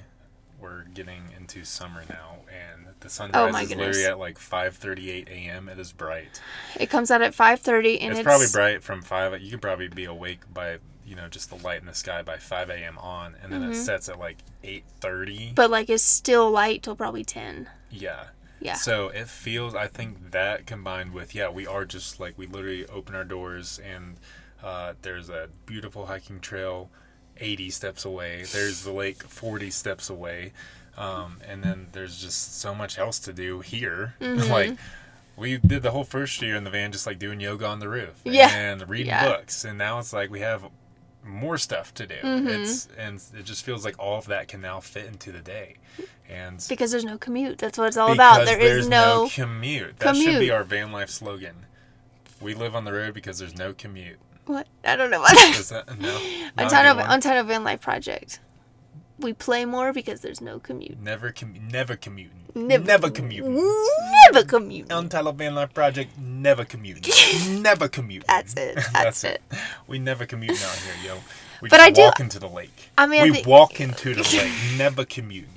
[0.60, 3.78] we're getting into summer now, and the sunrise Oh goodness.
[3.78, 5.70] literally at like 5:38 a.m.
[5.70, 6.42] It is bright.
[6.80, 9.40] It comes out at 5:30, and it's, it's, probably bright from five.
[9.40, 12.38] You could probably be awake by you know just the light in the sky by
[12.38, 12.98] 5 a.m.
[13.00, 14.82] on, and then it sets at like 8:30.
[15.02, 15.54] Mm-hmm.
[15.56, 17.70] but like it's still light till probably 10.
[17.90, 18.26] yeah.
[18.60, 18.74] Yeah.
[18.74, 19.76] So it feels.
[19.76, 23.80] I think that combined with yeah, we are just like we literally open our doors
[23.80, 24.16] and
[24.64, 26.90] uh, there's a beautiful hiking trail,
[27.38, 28.46] 80 steps away.
[28.52, 30.54] There's the lake 40 steps away,
[30.98, 34.16] um, and then there's just so much else to do here.
[34.22, 34.52] Mm-hmm.
[34.52, 34.78] like
[35.38, 37.88] we did the whole first year in the van just like doing yoga on the
[37.88, 38.50] roof Yeah.
[38.52, 39.24] and reading Yeah.
[39.38, 40.64] books, and now it's like we have
[41.28, 42.16] more stuff to do.
[42.16, 42.48] Mm-hmm.
[42.48, 45.76] It's and it just feels like all of that can now fit into the day,
[46.30, 47.58] and Because there's no commute.
[47.58, 48.46] That's what it's all about.
[48.46, 49.30] There is there's no.
[49.32, 50.00] commute.
[50.00, 51.66] That should be our van life slogan.
[52.42, 54.18] We live on the road because there's no commute.
[54.46, 54.68] What?
[54.86, 55.34] I don't know what
[55.70, 56.20] that no?
[56.58, 57.06] Untitled?
[57.10, 58.40] Untitled Van Life Project.
[59.20, 61.02] we play more because there's no commute.
[61.02, 62.44] Never commu- never commuting.
[62.58, 63.56] Never- Never, commuting.
[64.34, 64.88] Never commute.
[64.90, 67.08] Untitled Van Life Project, never commute.
[67.50, 68.26] never commute.
[68.28, 68.80] That's it.
[68.94, 69.42] That's it.
[69.88, 71.18] We never commute out here, yo.
[71.62, 72.90] We But just I do- walk into the lake.
[72.98, 74.78] I mean, I we think- walk into the lake.
[74.78, 75.50] Never commuting.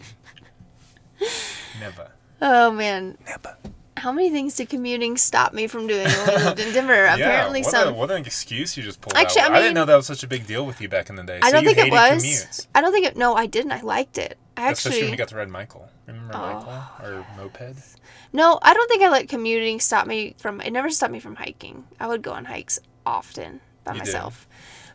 [1.78, 2.10] Never.
[2.42, 3.56] Oh man, Never.
[3.98, 7.04] how many things did commuting stop me from doing when we lived in Denver?
[7.04, 7.88] Apparently yeah, what, some.
[7.88, 9.52] A, what an excuse you just pulled Actually, out.
[9.52, 11.22] I I, didn't know that was such a big deal with you back in the
[11.22, 11.38] day.
[11.42, 12.22] I don't think it was.
[12.24, 12.66] Commutes.
[12.74, 13.16] I don't think it.
[13.16, 13.72] No, I didn't.
[13.72, 14.38] I liked it.
[14.56, 15.10] I Especially when actually.
[15.10, 15.89] you got to ride Michael.
[16.06, 16.38] Remember Oh.
[16.40, 16.82] Michael?
[17.18, 17.76] Or moped?
[18.32, 20.60] No, I don't think I let commuting stop me from.
[20.60, 21.84] It never stopped me from hiking.
[21.98, 24.06] I would go on hikes often by You did.
[24.06, 24.48] myself.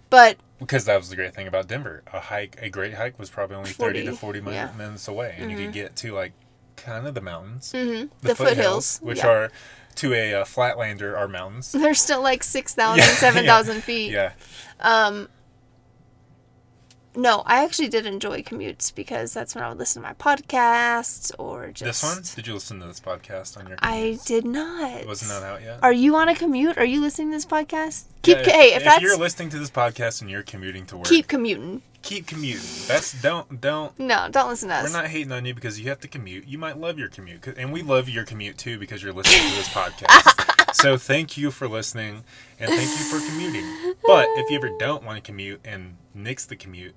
[0.09, 2.03] But Because that was the great thing about Denver.
[2.13, 4.67] A hike, a great hike was probably only 30 to 40, 40 yeah.
[4.67, 4.77] Mm-hmm.
[4.77, 5.35] minutes away.
[5.39, 6.33] And you could get to like
[6.75, 7.71] kind of the mountains.
[7.73, 9.27] mhm, the, foothills, which yeah.
[9.27, 9.51] are
[9.95, 11.71] to a uh, flatlander are mountains.
[11.73, 14.11] they're still like 6,000, Yeah, 7,000 feet.
[14.11, 14.33] Yeah.
[14.79, 15.29] Um,
[17.15, 21.32] no, I actually did enjoy commutes because that's when I would listen to my podcasts
[21.38, 22.01] or just.
[22.01, 22.23] This one?
[22.36, 24.19] Did you listen to this podcast on your commute?
[24.21, 25.01] I did not.
[25.01, 25.80] It wasn't that out yet?
[25.82, 26.78] Are you on a commute?
[26.78, 28.06] Are you listening to this podcast?
[28.21, 31.06] Keep Yeah, hey, if, that's you're listening to this podcast and you're commuting to work,
[31.06, 31.82] keep commuting.
[32.01, 32.65] keep commuting.
[32.88, 34.84] That's don't don't No, don't listen to us.
[34.84, 36.47] We're not hating on you because you have to commute.
[36.47, 39.56] You might love your commute, and we love your commute too because you're listening to
[39.58, 40.73] this podcast.
[40.75, 42.23] so thank you for listening,
[42.60, 43.93] and thank you for commuting.
[44.06, 46.95] But if you ever don't want to commute and nix the commute,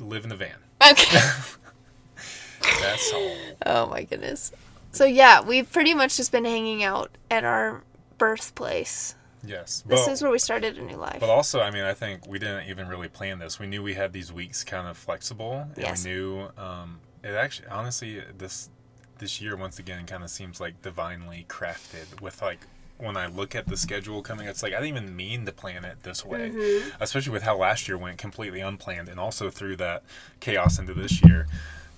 [0.00, 0.56] live in the van.
[0.90, 1.18] Okay.
[2.80, 3.36] That's all.
[3.66, 4.52] oh my goodness.
[4.92, 7.82] So yeah, we've pretty much just been hanging out at our
[8.18, 9.14] birthplace.
[9.44, 9.82] Yes.
[9.86, 11.18] This But, is where we started a new life.
[11.18, 13.58] but also, I mean, I think we didn't even really plan this.
[13.58, 16.04] We knew we had these weeks kind of flexible, and Yes.
[16.04, 18.70] we knew um, it actually, honestly, this
[19.18, 22.60] this year once again kind of seems like divinely crafted with like
[22.98, 25.84] when I look at the schedule coming, it's like I didn't even mean to plan
[25.84, 26.90] it this way, Mm-hmm.
[27.02, 30.02] especially with how last year went completely unplanned, and also through that
[30.40, 31.46] chaos into this year.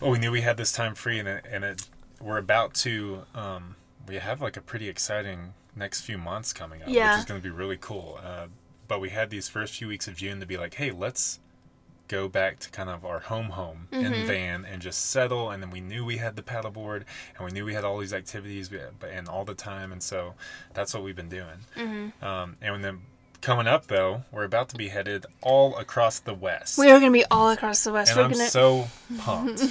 [0.00, 1.87] But we knew we had this time free, and it, and it
[2.20, 3.76] we're about to um,
[4.09, 7.12] we have like a pretty exciting next few months coming up, Yeah.
[7.12, 8.18] which is going to be really cool.
[8.24, 8.46] Uh,
[8.88, 11.40] but we had these first few weeks of June to be like, hey, let's
[12.09, 14.12] go back to kind of our home home Mm-hmm.
[14.12, 17.05] in van and just settle and then we knew we had the paddleboard
[17.37, 18.71] and we knew we had all these activities
[19.11, 20.35] and all the time and so
[20.75, 22.25] that's what we've been doing Mm-hmm.
[22.25, 23.01] um, and then
[23.40, 27.11] coming up though we're about to be headed all across the west we are gonna
[27.12, 28.11] be all across the west.
[28.12, 28.87] and We're I'm gonna so
[29.19, 29.62] pumped.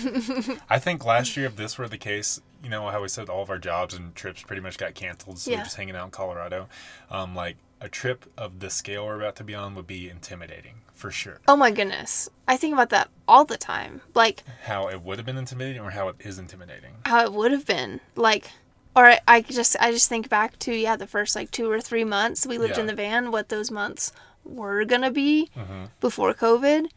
[0.69, 3.41] I think last year, if this were the case, you know how we said all
[3.41, 5.58] of our jobs and trips pretty much got canceled, so Yeah.
[5.58, 6.67] we're just hanging out in Colorado.
[7.10, 10.76] Um, like a trip of the scale we're about to be on would be intimidating
[10.93, 11.39] for sure.
[11.47, 12.29] Oh my goodness.
[12.47, 14.01] I think about that all the time.
[14.13, 16.93] Like How it would have been intimidating, or how it is intimidating.
[17.06, 17.99] how it would have been.
[18.15, 18.51] Like
[18.95, 21.82] or I, I just I just think back to yeah, the first like 2 or
[21.82, 24.12] 3 months we lived in the van, what those months
[24.43, 25.86] were going to be Mm-hmm.
[25.99, 26.88] before COVID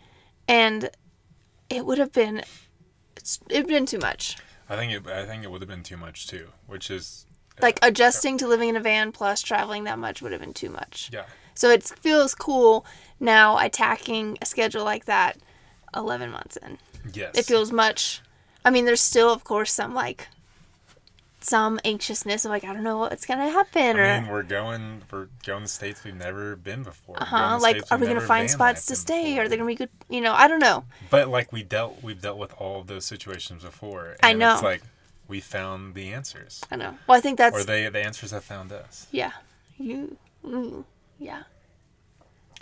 [0.49, 0.91] and
[1.71, 2.43] it would have been
[3.17, 4.37] it's, it'd been too much.
[4.69, 5.07] I think it.
[5.07, 7.26] I think it would have been too much too, which is
[7.63, 10.71] Like adjusting to living in a van plus traveling that much would have been too
[10.71, 11.11] much.
[11.13, 11.25] yeah.
[11.55, 12.85] So it feels cool
[13.19, 15.39] now attacking a schedule like that
[15.97, 16.77] 11 months in.
[17.15, 17.37] Yes.
[17.39, 18.21] It feels much.
[18.63, 20.29] I mean, there's still, of course, some like
[21.41, 25.03] some anxiousness of like I don't know what's gonna happen or I mean, we're going.
[25.13, 27.23] We're going to states we've never been before.
[27.23, 27.59] uh huh.
[27.61, 29.39] Like, are we gonna find spots to stay?
[29.39, 29.91] Are they gonna be good?
[30.09, 30.85] You know, I don't know.
[31.09, 34.11] But like we dealt, we've dealt with all of those situations before.
[34.11, 34.55] And I know.
[34.55, 34.83] It's like
[35.29, 36.97] we found the answers, I know.
[37.07, 39.07] Well, I think that's or they the answers have found us.
[39.11, 39.33] yeah.
[39.79, 40.85] You, ooh,
[41.19, 41.43] yeah.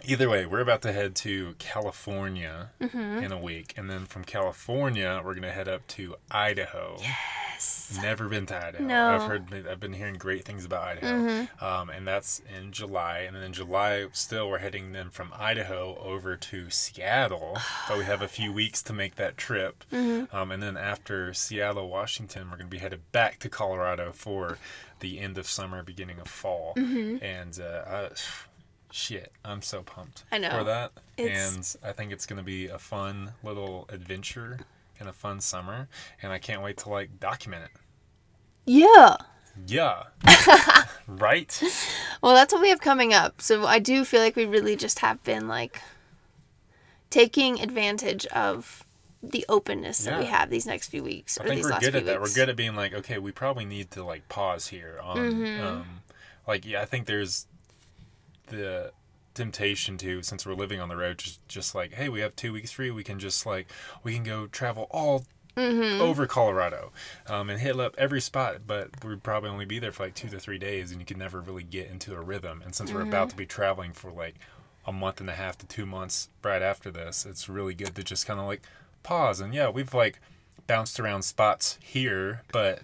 [0.07, 3.25] Either way, we're about to head to California Mm-hmm.
[3.25, 6.97] in a week, and then from California, we're gonna head up to Idaho.
[7.01, 7.99] Yes.
[8.03, 8.85] Never been to Idaho.
[8.85, 9.11] No.
[9.15, 9.67] I've heard.
[9.71, 11.65] I've been hearing great things about Idaho, Mm-hmm.
[11.65, 13.21] um, and that's in July.
[13.21, 17.57] And then in July, still we're heading then from Idaho over to Seattle.
[17.89, 19.85] but we have a few weeks to make that trip.
[19.93, 20.35] Mm-hmm.
[20.37, 24.59] Um, and then after Seattle, Washington, we're going to be headed back to Colorado for
[25.01, 26.75] the end of summer, beginning of fall.
[26.77, 27.25] Mm-hmm.
[27.25, 28.09] And uh, I,
[28.95, 30.51] shit, I'm so pumped I know.
[30.51, 30.93] for that.
[31.17, 34.61] It's- And I think it's going to be a fun little adventure
[35.01, 35.89] and a fun summer.
[36.23, 37.71] And I can't wait to like document it.
[38.67, 39.17] Yeah.
[39.67, 40.05] Yeah.
[41.09, 41.61] right?
[42.23, 43.43] Well, that's what we have coming up.
[43.43, 45.81] So I do feel like we really just have been like
[47.11, 48.85] taking advantage of
[49.23, 50.31] the openness that we Yeah.
[50.39, 51.39] have these next few weeks.
[51.39, 52.17] I think these we're last good few at that.
[52.17, 52.35] We're weeks.
[52.35, 55.67] good at being like, okay, we probably need to like pause here on Mm-hmm.
[55.67, 55.87] um
[56.47, 57.47] like yeah, I think there's
[58.49, 58.93] the
[59.35, 62.53] temptation to since we're living on the road just just like, hey, we have 2
[62.53, 63.67] weeks free, we can just like
[64.03, 65.25] we can go travel all
[65.57, 66.03] Mm-hmm.
[66.03, 66.91] over Colorado
[67.29, 70.29] um, and hit up every spot, but we'd probably only be there for like two
[70.31, 72.61] to three days, and you could never really get into a rhythm.
[72.65, 73.09] And since we're Mm-hmm.
[73.11, 74.35] about to be traveling for like
[74.85, 78.03] a month and a half to two months right after this, it's really good to
[78.03, 78.63] just kind of like
[79.05, 79.39] pause.
[79.39, 80.19] And yeah, we've like
[80.67, 82.81] bounced around spots here, but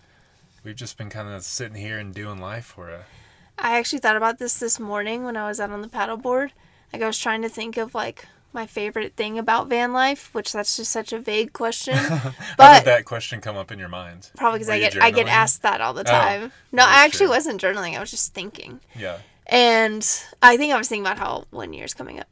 [0.63, 3.05] we've just been kind of sitting here and doing life for a.
[3.61, 6.51] I actually thought about this this morning when I was out on the paddleboard.
[6.93, 10.53] Like I was trying to think of like my favorite thing about van life, which
[10.53, 11.95] that's just such a vague question.
[11.97, 14.31] How But did that question come up in your mind?
[14.37, 16.53] probably because I get I get asked that all the Oh, time.
[16.73, 17.37] no, I actually true.
[17.37, 17.97] wasn't journaling.
[17.97, 18.81] I was just thinking.
[18.99, 19.19] Yeah.
[19.47, 20.07] And
[20.43, 22.29] I think I was thinking about how one year's coming up.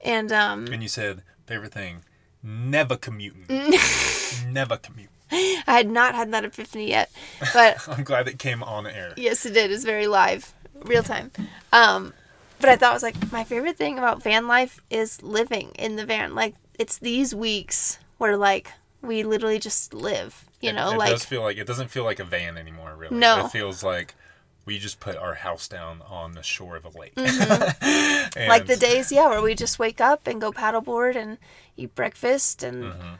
[0.00, 2.04] And um And you said favorite thing,
[2.42, 3.46] never commuting.
[4.48, 5.10] never commute.
[5.30, 7.10] I had not had that epiphany yet.
[7.52, 9.12] But I'm glad it came on air.
[9.18, 9.70] Yes, it did.
[9.70, 11.30] It's very live, real time.
[11.72, 12.12] Um,
[12.60, 15.96] but I thought it was like my favorite thing about van life is living in
[15.96, 16.34] the van.
[16.34, 20.44] Like it's these weeks where like we literally just live.
[20.60, 22.94] You It- know, it, like does feel like it doesn't feel like a van anymore.
[22.96, 23.46] Really, No.
[23.46, 24.14] It feels like
[24.64, 27.14] we just put our house down on the shore of a lake.
[27.14, 28.48] Mm-hmm.
[28.48, 31.38] like the days, yeah, where we just wake up and go paddleboard and
[31.76, 33.14] eat breakfast and Mm-hmm.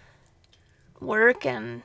[1.06, 1.82] work and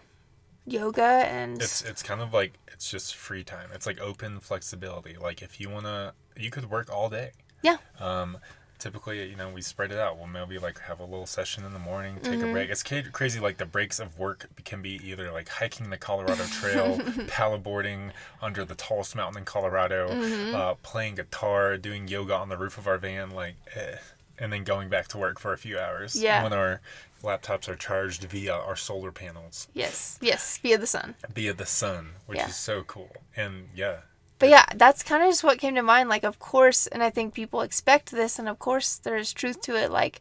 [0.65, 3.69] yoga and It's it's kind of like it's just free time.
[3.73, 5.15] It's like open flexibility.
[5.17, 7.32] Like if you wanna, you could work all day.
[7.62, 8.38] yeah, Um,
[8.80, 10.17] typically, you know, we spread it out.
[10.17, 12.49] We'll maybe like have a little session in the morning, take Mm-hmm.
[12.49, 12.69] a break.
[12.69, 13.39] It's ca- crazy.
[13.39, 16.97] Like the breaks of work can be either like hiking the Colorado Trail,
[17.28, 20.56] paddleboarding under the tallest mountain in Colorado, Mm-hmm.
[20.56, 23.97] uh, playing guitar, doing yoga on the roof of our van, like, eh,
[24.43, 26.21] and then going back to work for a few hours.
[26.21, 26.43] Yeah.
[26.43, 26.82] When our
[27.23, 31.15] laptops are charged via our solar panels, yes, yes, via the sun.
[31.34, 32.49] via the sun, which Yeah.
[32.49, 33.15] is so cool.
[33.38, 34.01] And yeah,
[34.39, 36.10] But yeah, that's kind of just what came to mind.
[36.10, 39.77] Like, of course, and I think people expect this, and of course, there's truth to
[39.82, 39.89] it.
[39.89, 40.19] Like,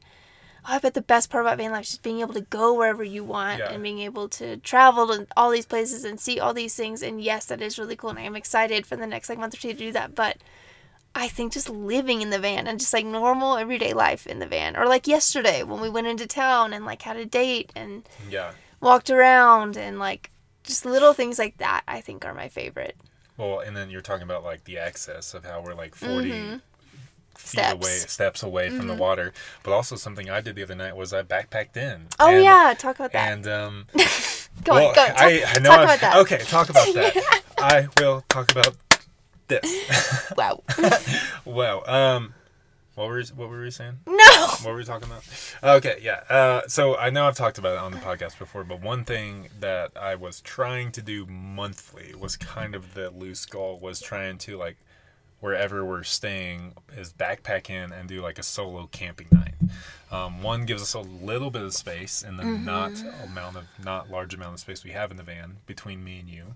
[0.65, 2.73] oh, I bet the best part about van life is just being able to go
[2.73, 3.73] wherever you want Yeah.
[3.73, 7.03] and being able to travel to all these places and see all these things.
[7.03, 9.55] And yes, that is really cool, and I am excited for the next like month
[9.55, 10.15] or two to do that.
[10.15, 10.37] But
[11.15, 14.47] I think just living in the van and just like normal everyday life in the
[14.47, 18.09] van, or like yesterday when we went into town and like had a date and
[18.31, 18.53] yeah.
[18.81, 20.31] walked around and like
[20.65, 22.97] just little things like that, I think are my favorite.
[23.37, 26.57] Well, and then you're talking about like the access of how we're like 40 Mm-hmm.
[27.35, 27.73] Steps.
[27.73, 27.83] Mm-hmm.
[27.83, 29.33] away, steps away from the water.
[29.63, 32.09] But also something I did the other night was I backpacked in.
[32.21, 33.33] Oh And- yeah, talk about that.
[33.33, 33.87] And um,
[34.65, 35.09] Go well, on, go on.
[35.09, 36.17] Talk, I, I know talk about that.
[36.19, 37.43] Okay, talk about that.
[37.59, 38.77] I will talk about
[39.49, 40.33] this.
[40.37, 40.63] Wow.
[41.45, 42.35] well, um,
[42.95, 43.99] what were what were we saying?
[44.07, 44.47] no.
[44.63, 45.25] What were we talking about?
[45.63, 46.23] Okay, yeah.
[46.29, 49.49] Uh, so I know I've talked about it on the podcast before, but one thing
[49.61, 54.39] that I was trying to do monthly was kind of the loose goal was trying
[54.39, 54.77] to like
[55.41, 59.55] wherever we're staying is backpack in and do like a solo camping night.
[60.11, 62.93] Um, one gives us a little bit of space in the not
[63.25, 66.29] amount of not large amount of space we have in the van between me and
[66.29, 66.55] you,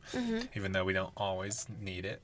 [0.55, 2.22] even though we don't always need it.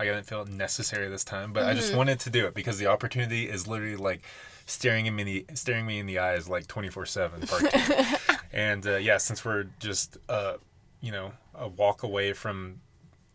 [0.00, 2.54] Like I didn't feel it necessary this time, but I just wanted to do it
[2.54, 4.22] because the opportunity is literally like
[4.66, 9.64] staring in me staring me in the eyes like 24/7 and uh, yeah, since we're
[9.78, 10.54] just uh,
[11.00, 12.80] you know, a walk away from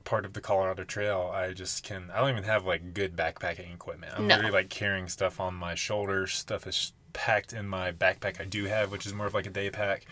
[0.06, 3.74] part of the Colorado Trail, I just can I don't even have like good backpacking
[3.74, 4.14] equipment.
[4.16, 4.36] I'm No.
[4.36, 8.66] literally like carrying stuff on my shoulders, stuff is packed in my backpack I do
[8.66, 10.06] have, which is more of like a day pack.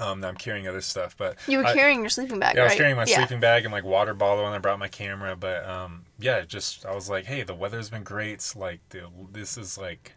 [0.00, 2.64] Um, I'm carrying other stuff, but You were I- carrying your sleeping bag, yeah, I
[2.66, 3.16] was carrying my yeah.
[3.16, 5.36] sleeping bag and like water bottle, and I brought my camera.
[5.36, 8.52] But um, yeah, just I was like, hey, the weather's been great.
[8.56, 10.12] Like, the, this is like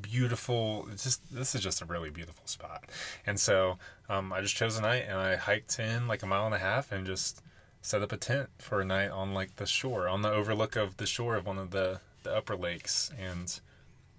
[0.00, 0.86] beautiful.
[0.92, 2.84] It's just this is just a really beautiful spot.
[3.26, 6.46] And so um, I just chose a night, and I hiked in like a mile
[6.46, 7.42] and a half, and just
[7.80, 10.96] set up a tent for a night on like the shore, on the overlook of
[10.98, 13.60] the shore of one of the the upper lakes, and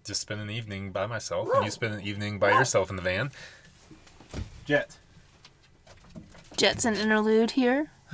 [0.06, 1.48] just spend an evening by myself.
[1.56, 3.32] And you spend an evening by yourself in the van.
[4.66, 4.98] Jet.
[6.58, 7.90] Jetson interlude here.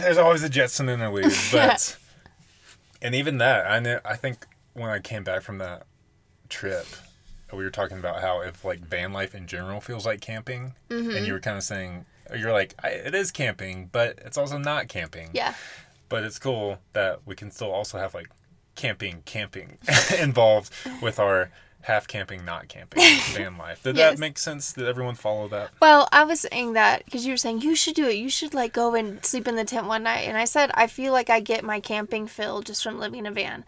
[0.00, 1.96] There's always a Jetson interlude, but
[3.00, 4.00] and even that, I.
[4.10, 5.86] I think when I came back from that
[6.48, 6.86] trip,
[7.52, 11.10] we were talking about how if like van life in general feels like camping, Mm-hmm.
[11.16, 12.04] and you were kind of saying
[12.36, 15.30] you're like I, it is camping, but it's also not camping.
[15.32, 15.54] Yeah.
[16.08, 18.28] But it's cool that we can still also have like
[18.74, 19.78] camping, camping
[20.20, 21.50] involved with our
[21.86, 23.82] half camping, not camping van life.
[23.82, 24.14] Did Yes.
[24.14, 24.72] that make sense?
[24.72, 25.70] Did everyone follow that?
[25.80, 28.16] Well, I was saying that because you were saying you should do it.
[28.16, 30.22] You should like go and sleep in the tent one night.
[30.28, 33.26] And I said I feel like I get my camping fill just from living in
[33.26, 33.64] a van.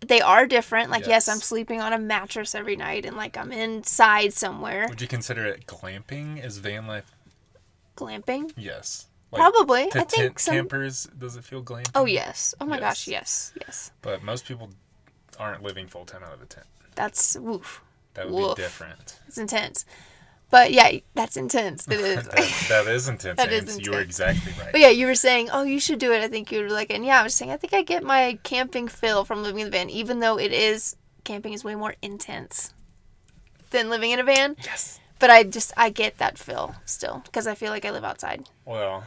[0.00, 0.90] They are different.
[0.90, 1.28] Like yes, Yes.
[1.28, 5.44] I'm sleeping on a mattress every night, and like I'm inside somewhere Would you consider
[5.44, 6.42] it glamping?
[6.44, 7.10] Is van life
[7.96, 8.52] glamping.
[8.56, 9.06] Yes.
[9.30, 9.82] Like, Probably.
[9.82, 10.54] I think tent some.
[10.54, 11.90] campers, does it feel glamping?
[11.94, 12.54] Oh yes.
[12.60, 13.06] Oh my gosh.
[13.08, 13.52] Yes.
[13.56, 13.66] Yes.
[13.66, 13.90] Yes.
[14.00, 14.70] But most people
[15.38, 16.66] aren't living full time out of a tent.
[16.98, 17.80] That's woof.
[18.14, 18.56] That would Woof.
[18.56, 19.20] be different.
[19.28, 19.84] It's intense.
[20.50, 21.86] But yeah, that's intense.
[21.86, 22.24] It is.
[22.28, 23.36] that, that is intense.
[23.36, 23.86] That is intense.
[23.86, 24.72] You were exactly right.
[24.72, 26.22] But yeah, you were saying, oh, you should do it.
[26.22, 28.36] I think you were like, and yeah, I was saying, I think I get my
[28.42, 31.94] camping fill from living in the van, even though it is camping is way more
[32.02, 32.74] intense
[33.70, 34.56] than living in a van.
[34.64, 34.98] Yes.
[35.20, 38.48] But I just I get that feel still because I feel like I live outside.
[38.64, 39.06] Well,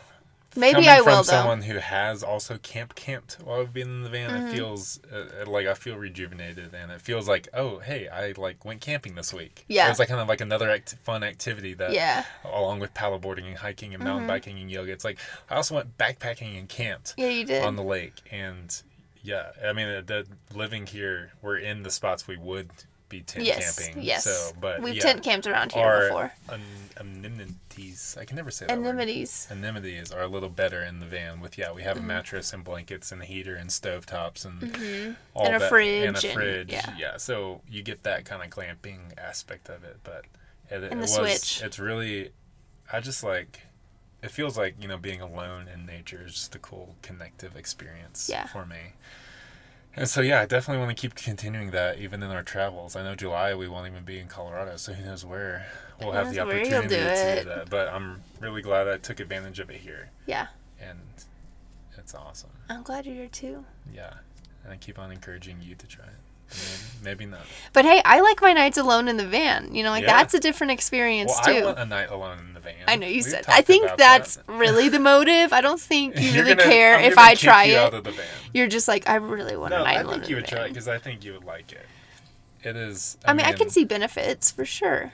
[0.55, 1.21] Maybe coming I from will though.
[1.23, 4.47] someone who has also camp camped while I've been in the van, Mm-hmm.
[4.47, 8.65] it feels uh, like I feel rejuvenated, and it feels like oh hey, I like
[8.65, 9.65] went camping this week.
[9.67, 9.85] Yeah.
[9.87, 12.25] it was like kind of like another act- fun activity that Yeah.
[12.43, 14.91] along with paddleboarding and hiking and mountain biking and yoga.
[14.91, 17.63] It's like I also went backpacking and camped Yeah, you did.
[17.63, 18.75] on the lake, and
[19.23, 22.69] yeah, I mean uh, the living here, we're in the spots we would
[23.11, 23.77] be tent yes.
[23.77, 24.01] camping.
[24.03, 24.23] Yes.
[24.23, 26.31] So, but We've yeah, tent camped around here our before.
[26.49, 26.61] an-
[26.97, 28.17] amenities.
[28.19, 28.77] I can never say that.
[28.77, 29.47] Anemones.
[29.51, 31.39] Amenities are a little better in the van.
[31.41, 31.87] With yeah, we Mm-hmm.
[31.87, 35.13] have a mattress and blankets and a heater and stove tops and all Mm-hmm.
[35.45, 36.71] And a that, fridge and a and- fridge.
[36.71, 37.17] yeah.
[37.17, 40.25] so you get that kind of glamping aspect of it, but
[40.69, 41.61] it, it was, switch.
[41.63, 42.31] It's really,
[42.91, 43.59] I just like.
[44.23, 48.29] It feels like you know being alone in nature is just a cool connective experience
[48.31, 48.45] Yeah.
[48.45, 48.93] for me.
[49.95, 52.95] And so yeah, I definitely want to keep continuing that even in our travels.
[52.95, 55.65] I know July we won't even be in Colorado, so who knows where
[55.99, 57.03] we'll have the knows where you'll opportunity do
[57.35, 57.69] to do that.
[57.69, 60.47] But I'm really glad I took advantage of it here, Yeah.
[60.79, 60.97] and
[61.97, 62.51] it's awesome.
[62.69, 63.65] I'm glad you're here too.
[63.93, 64.13] Yeah,
[64.63, 66.11] and I keep on encouraging you to try it.
[67.03, 67.41] Maybe, not.
[67.73, 69.73] But hey, I like my nights alone in the van.
[69.73, 70.17] You know, like Yeah.
[70.17, 71.61] that's a different experience Well, too.
[71.61, 72.75] I want a night alone in the van.
[72.87, 73.45] I know you We've said.
[73.47, 74.47] I think that's that.
[74.47, 75.51] really the motive.
[75.51, 77.93] I don't think you really gonna- care I'm if I try it.
[77.93, 78.25] of the van.
[78.53, 80.45] You're just like, I really want No, a night I alone think in you would
[80.47, 81.85] try it because I think you would like it.
[82.63, 83.17] It is.
[83.25, 85.11] I mean, I can see benefits for sure.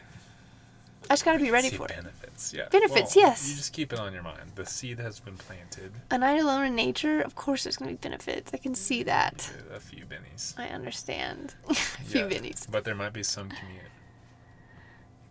[1.10, 1.96] I just gotta be ready for it.
[2.38, 2.54] Benefits.
[2.54, 2.70] Yeah.
[2.70, 3.50] Benefits, Well, yes.
[3.50, 4.52] You just keep it on your mind.
[4.56, 5.92] The seed has been planted.
[6.12, 8.52] A night alone in nature, of course, there's gonna be benefits.
[8.54, 9.52] I can mm, see that.
[9.74, 10.54] A few bennies.
[10.58, 11.56] I understand.
[11.70, 12.70] a few Yeah, bennies.
[12.70, 13.82] But there might be some commute.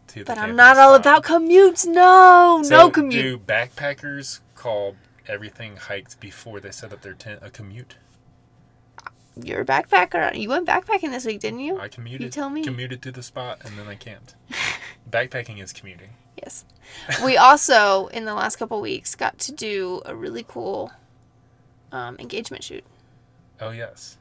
[0.08, 1.86] To the But I'm not all about commutes.
[1.86, 3.22] No, So no commute.
[3.22, 4.96] Do backpackers call
[5.26, 7.96] everything hiked before they set up their tent a commute?
[9.42, 10.38] You're a backpacker.
[10.38, 11.78] You went backpacking this week, didn't you?
[11.78, 12.22] I commuted.
[12.22, 12.64] You tell me.
[12.64, 14.34] Commuted to the spot and then I camped.
[15.10, 16.10] Backpacking is commuting.
[16.42, 16.64] Yes.
[17.24, 20.92] We also, in the last couple weeks, got to do a really cool
[21.92, 22.84] um, engagement shoot
[23.60, 24.18] Oh yes,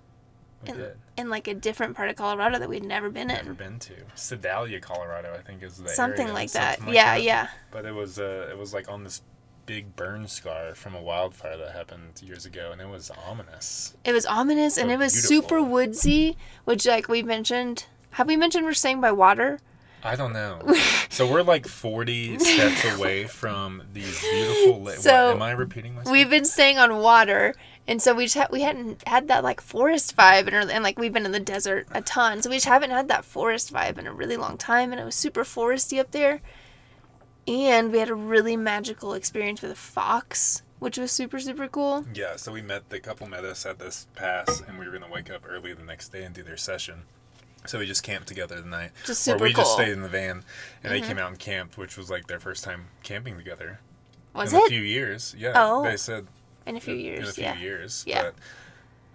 [0.63, 0.97] we in, did.
[1.17, 3.45] in like a different part of Colorado that we'd never been Never in.
[3.47, 5.33] Never been to Sedalia, Colorado.
[5.33, 6.77] I think is the Something area, like that.
[6.77, 7.23] something like yeah, that.
[7.23, 7.47] yeah.
[7.71, 9.21] But it was uh, it was like on this
[9.65, 13.95] big burn scar from a wildfire that happened years ago, and it was ominous.
[14.05, 15.41] It was ominous and it was beautiful.
[15.41, 19.59] super woodsy, which, like we mentioned, have we mentioned we're staying by water?
[20.05, 20.61] I don't know.
[21.09, 24.81] so we're like 40 steps away from these beautiful.
[24.83, 26.11] Li- So, what, am I repeating myself?
[26.13, 27.55] We've been staying on water,
[27.87, 30.99] and so we just ha- we hadn't had that like forest vibe, and, and like
[30.99, 33.97] we've been in the desert a ton, so we just haven't had that forest vibe
[33.97, 36.41] in a really long time, and it was super foresty up there,
[37.47, 42.05] and we had a really magical experience with a fox, which was super super cool.
[42.13, 45.11] Yeah, so we met the couple met us at this pass, and we were gonna
[45.11, 47.03] wake up early the next day and do their session.
[47.67, 49.65] So we just camped together the night, Just or super we just cool.
[49.75, 49.81] Mm-hmm.
[49.83, 50.43] stayed in the van,
[50.83, 53.79] and they came out and camped, which was like their first time camping together
[54.33, 54.57] Was it?
[54.57, 55.35] in a few years.
[55.37, 56.27] Yeah, Oh, they said
[56.65, 57.19] in a few years.
[57.19, 57.57] in a few Yeah.
[57.59, 58.03] years.
[58.07, 58.31] Yeah.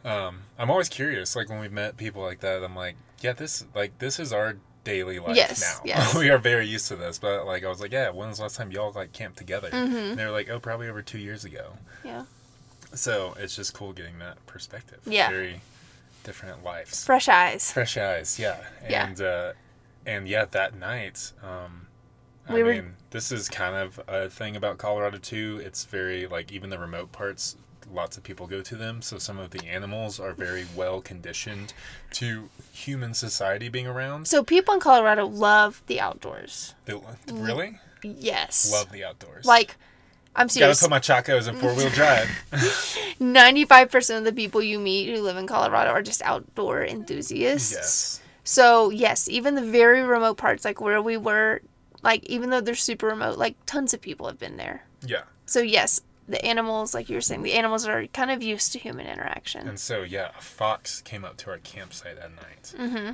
[0.03, 1.37] But um, I'm always curious.
[1.37, 4.57] Like when we've met people like that, I'm like, yeah, this like this is our
[4.83, 5.83] daily life Yes, now.
[5.85, 6.15] yes.
[6.19, 7.19] we are very used to this.
[7.19, 9.69] But like I was like, yeah, when was the last time y'all like camped together?
[9.71, 9.95] Mm-hmm.
[9.97, 11.75] And they were like, oh, probably over two years ago.
[12.05, 12.25] Yeah.
[12.95, 15.01] So it's just cool getting that perspective.
[15.07, 15.29] Yeah.
[15.29, 15.61] Very
[16.25, 17.05] different lives.
[17.05, 17.73] Fresh eyes.
[17.73, 18.59] Fresh eyes, yeah.
[18.89, 19.07] Yeah.
[19.07, 19.53] And uh
[20.07, 21.87] and yeah, that night, um
[22.49, 25.61] I We were- mean, this is kind of a thing about Colorado too.
[25.65, 27.57] It's very like even the remote parts,
[27.93, 29.03] lots of people go to them.
[29.03, 31.73] So some of the animals are very well conditioned
[32.13, 34.27] to human society being around.
[34.27, 36.75] So people in Colorado love the outdoors.
[36.87, 36.95] They
[37.33, 38.71] really Yes.
[38.73, 39.45] love the outdoors.
[39.45, 39.77] Like,
[40.37, 40.81] I'm serious.
[40.81, 42.29] gotta put my chacos in four wheel drive.
[43.21, 47.73] 95% of the people you meet who live in Colorado are just outdoor enthusiasts.
[47.73, 48.21] yes.
[48.45, 51.61] So, yes, even the very remote parts, like where we were,
[52.03, 54.87] like, even though they're super remote, like, tons of people have been there.
[55.07, 55.23] Yeah.
[55.47, 56.01] So, yes,
[56.31, 59.69] the animals, like you were saying, the animals are kind of used to human interaction.
[59.69, 62.75] And so yeah, a fox came up to our campsite at night.
[62.79, 63.13] Mm-hmm.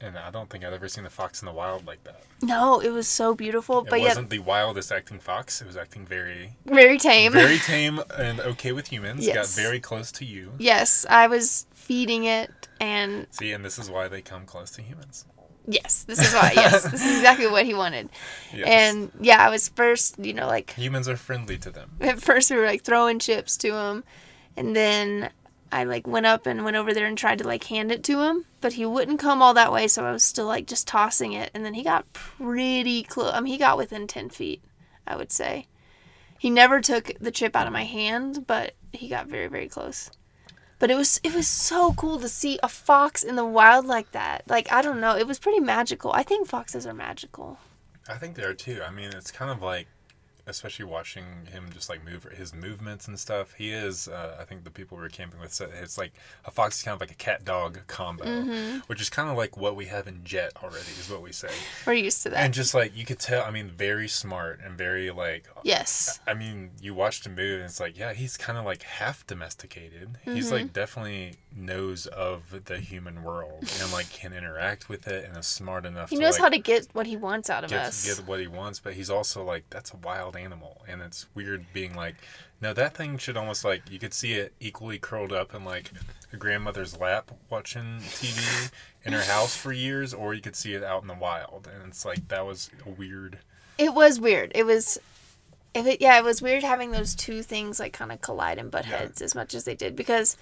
[0.00, 2.22] And I don't think I've ever seen a fox in the wild like that.
[2.40, 3.80] No, it was so beautiful.
[3.80, 5.60] It but yeah, wasn't the wildest acting fox.
[5.60, 7.32] It was acting very, very tame.
[7.32, 9.26] very tame and okay with humans.
[9.26, 10.52] Got very close to you.
[10.58, 14.82] yes, I was feeding it, and See, and this is why they come close to
[14.82, 15.24] humans.
[15.66, 18.08] yes, this is why, yes, this is exactly what he wanted.
[18.54, 18.66] Yes.
[18.68, 21.90] And yeah, I was first, you know, like, humans are friendly to them.
[22.00, 24.04] at first we were like throwing chips to him
[24.56, 25.30] and then
[25.72, 28.22] i like went up and went over there and tried to like hand it to
[28.22, 31.32] him but he wouldn't come all that way so i was still like just tossing
[31.32, 34.62] it and then he got pretty close i mean he got within 10 feet
[35.06, 35.66] i would say.
[36.40, 40.10] He never took the chip out of my hand but he got very very close.
[40.78, 44.12] But it was it was so cool to see a fox in the wild like
[44.12, 44.44] that.
[44.46, 46.12] Like i don't know it was pretty magical.
[46.12, 47.58] I think foxes are magical.
[48.08, 48.80] I think they are too.
[48.82, 49.86] I mean, it's kind of like,
[50.48, 53.54] especially watching him just like move his movements and stuff.
[53.54, 54.08] He is.
[54.08, 56.12] Uh, I think the people we were camping with said it's like
[56.44, 58.78] a fox is kind of like a cat dog combo, Mm-hmm.
[58.86, 60.78] which is kind of like what we have in Jet already.
[60.98, 61.50] Is what we say.
[61.86, 62.38] We're used to that.
[62.38, 65.44] And just like you could tell, I mean, very smart and very like.
[65.62, 66.18] yes.
[66.26, 69.26] I mean, you watch him move and it's like, yeah, he's kind of like half
[69.26, 70.18] domesticated.
[70.24, 70.54] He's Mm-hmm.
[70.54, 75.46] like definitely knows of the human world and like can interact with it and is
[75.46, 76.10] smart enough.
[76.10, 78.06] He knows like, how to get what he wants out of get, us.
[78.18, 81.66] get what he wants, but he's also like that's a wild animal, and it's weird
[81.72, 82.14] being like,
[82.60, 85.90] no, that thing should almost like you could see it equally curled up in like
[86.32, 88.70] a grandmother's lap watching TV
[89.04, 91.86] in her house for years, or you could see it out in the wild, and
[91.88, 93.38] it's like that was a weird.
[93.76, 94.50] It was weird.
[94.54, 94.98] It was,
[95.74, 98.70] if it yeah, it was weird having those two things like kind of collide and
[98.70, 98.98] butt Yeah.
[98.98, 100.36] heads as much as they did because,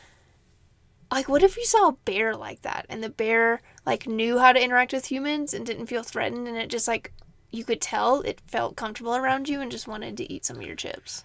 [1.11, 4.53] like, what if you saw a bear like that and the bear like knew how
[4.53, 7.13] to interact with humans and didn't feel threatened and it just like
[7.57, 10.63] you could tell it felt comfortable around you and just wanted to eat some of
[10.63, 11.25] your chips.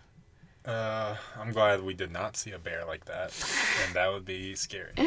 [0.65, 3.33] Uh, I'm glad we did not see a bear like that,
[3.85, 4.93] and that would be scary.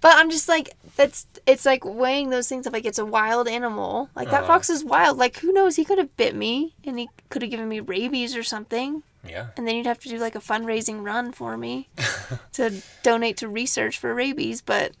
[0.00, 3.48] But I'm just like that's it's like weighing those things of like it's a wild
[3.48, 4.10] animal.
[4.14, 4.52] Like that Uh-huh.
[4.52, 5.16] fox is wild.
[5.16, 5.76] Like who knows?
[5.76, 9.02] He could have bit me and he could have given me rabies or something.
[9.26, 9.46] Yeah.
[9.56, 11.88] and then you'd have to do like a fundraising run for me
[12.52, 14.92] to donate to research for rabies but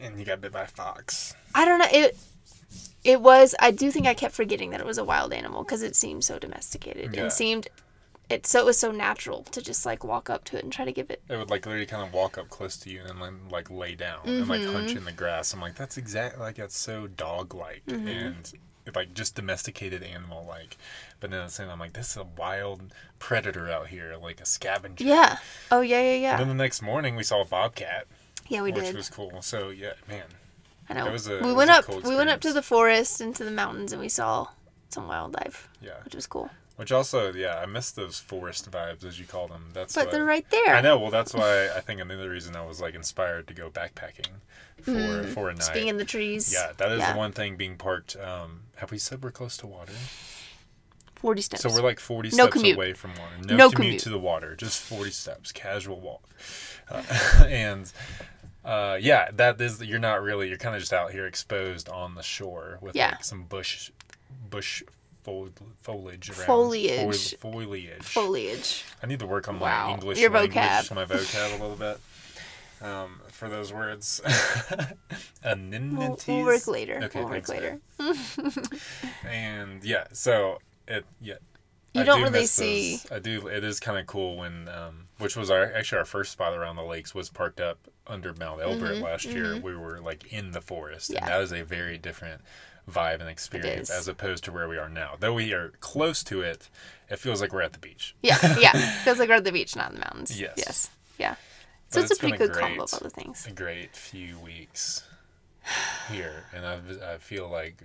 [0.00, 1.36] And you got bit by a fox.
[1.54, 2.18] i don't know it
[3.04, 5.82] it was i do think i kept forgetting that it was a wild animal because
[5.82, 7.22] it seemed so domesticated Yeah.
[7.22, 7.68] and seemed
[8.28, 10.84] it so it was so natural to just like walk up to it and try
[10.84, 13.20] to give it It would like literally kind of walk up close to you and
[13.20, 14.72] then like lay down and like Mm-hmm.
[14.72, 15.52] hunch in the grass.
[15.52, 18.06] I'm like, that's exactly like that's so dog like Mm-hmm.
[18.06, 18.52] and
[18.94, 20.76] like just domesticated animal like.
[21.18, 24.16] But then at the same time, I'm like, this is a wild predator out here,
[24.20, 25.02] like a scavenger.
[25.04, 25.38] yeah
[25.72, 28.06] oh yeah yeah And yeah then the next morning we saw a bobcat,
[28.48, 29.42] yeah we which did Which was cool.
[29.42, 30.24] So yeah, man,
[30.90, 33.92] i know a- we went up we went up to the forest into the mountains
[33.92, 34.46] and we saw
[34.90, 35.92] some wildlife yeah.
[36.04, 39.64] which was cool Which also, yeah, I miss those forest vibes as you call them.
[39.74, 40.98] That's but what, they're right there I know.
[40.98, 44.32] Well, that's why I think another reason I was like inspired to go backpacking
[44.80, 45.70] for for a night.
[45.74, 47.12] being in the trees yeah, that is yeah.
[47.12, 48.16] the one thing being parked.
[48.16, 49.92] Um, have we said we're close to water?
[51.16, 52.76] 40 steps So we're like 40 No steps commute.
[52.76, 53.34] away from water.
[53.44, 54.00] No, No commute, commute.
[54.04, 56.22] to the water, just 40 steps, casual walk.
[56.88, 57.02] Uh,
[57.46, 57.92] and
[58.64, 62.14] uh, yeah, that is you're not really you're kind of just out here exposed on
[62.14, 63.12] the shore with Yeah.
[63.12, 63.90] like some bush
[64.48, 64.82] bush
[65.24, 65.50] fo-
[65.82, 66.46] foliage around.
[66.46, 67.34] Foliage.
[67.36, 68.02] Fo- foliage.
[68.02, 69.86] foliage I need to work on Wow.
[69.88, 70.94] my English Your language, vocab.
[70.94, 72.00] my vocab a little bit.
[72.82, 74.22] Um, for those words,
[75.44, 76.26] We'll, animities.
[76.26, 76.98] we'll work later.
[77.04, 77.80] Okay, we'll work thanks, babe.
[77.98, 78.60] later.
[79.26, 80.58] And yeah, so
[80.88, 81.34] it yeah.
[81.92, 83.12] You I don't do really see- those.
[83.12, 83.48] I do.
[83.48, 86.76] It is kind of cool when, um, which was our actually our first spot around
[86.76, 89.56] the lakes was parked up under Mount Elbert last year.
[89.60, 91.24] We were like in the forest, Mm-hmm, Yeah.
[91.24, 92.40] and that is a very different
[92.90, 95.14] vibe and experience as opposed to where we are now.
[95.20, 96.68] Though we are close to it,
[97.08, 98.16] it feels like we're at the beach.
[98.22, 98.72] Yeah, yeah.
[99.04, 100.40] Feels like we're at the beach, not in the mountains.
[100.40, 100.54] Yes.
[100.56, 100.90] Yes.
[101.18, 101.34] Yeah.
[101.90, 103.46] So But it's a it's pretty good combo of great- other things.
[103.46, 105.04] a great few weeks
[106.10, 107.82] here, and I I feel like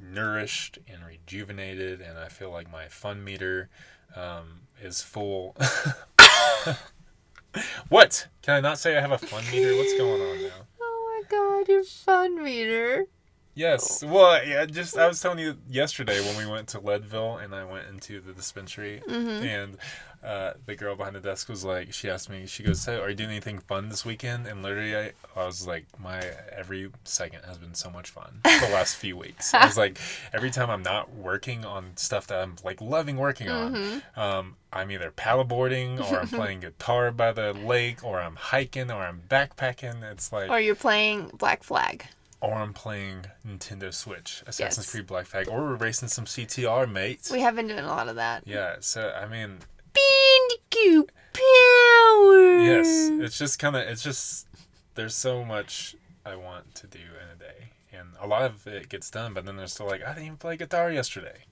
[0.00, 3.68] nourished and rejuvenated, and I feel like my fun meter
[4.14, 5.56] um, is full.
[7.88, 8.28] what?
[8.42, 9.76] Can I not say I have a fun meter?
[9.76, 10.48] What's going on now?
[10.80, 13.06] Oh my god, your fun meter.
[13.54, 14.04] Yes.
[14.04, 14.66] Well, yeah.
[14.66, 18.20] Just I was telling you yesterday when we went to Leadville and I went into
[18.20, 19.44] the dispensary mm-hmm.
[19.44, 19.78] and
[20.24, 23.08] uh, the girl behind the desk was like, she asked me, she goes, "So, are
[23.10, 27.44] you doing anything fun this weekend?" And literally, I, I was like, my every second
[27.46, 29.54] has been so much fun the last few weeks.
[29.54, 29.98] I was like,
[30.32, 34.90] every time I'm not working on stuff that I'm like loving working on, um, I'm
[34.90, 40.02] either paddleboarding or I'm playing guitar by the lake or I'm hiking or I'm backpacking.
[40.10, 42.04] It's like Or you're playing Black Flag.
[42.40, 44.90] or I'm playing Nintendo Switch, Assassin's Yes.
[44.90, 47.28] Creed Black Flag, or we're racing some CTR, mate.
[47.32, 48.42] We have been doing a lot of that.
[48.46, 49.58] yeah, so I mean,
[49.98, 52.58] Bandicoot power.
[52.60, 52.86] yes,
[53.22, 54.46] it's just kind of, it's just,
[54.94, 55.94] there's so much
[56.24, 59.44] I want to do in a day, and a lot of it gets done, but
[59.46, 61.44] then there's still like, I didn't even play guitar yesterday.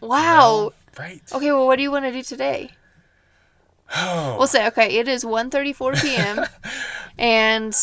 [0.00, 0.72] Wow.
[0.98, 1.22] Right.
[1.32, 2.70] Okay, well, what do you want to do today?
[3.94, 6.44] Oh, We'll say, okay, it is 1.34 p.m.
[7.18, 7.74] and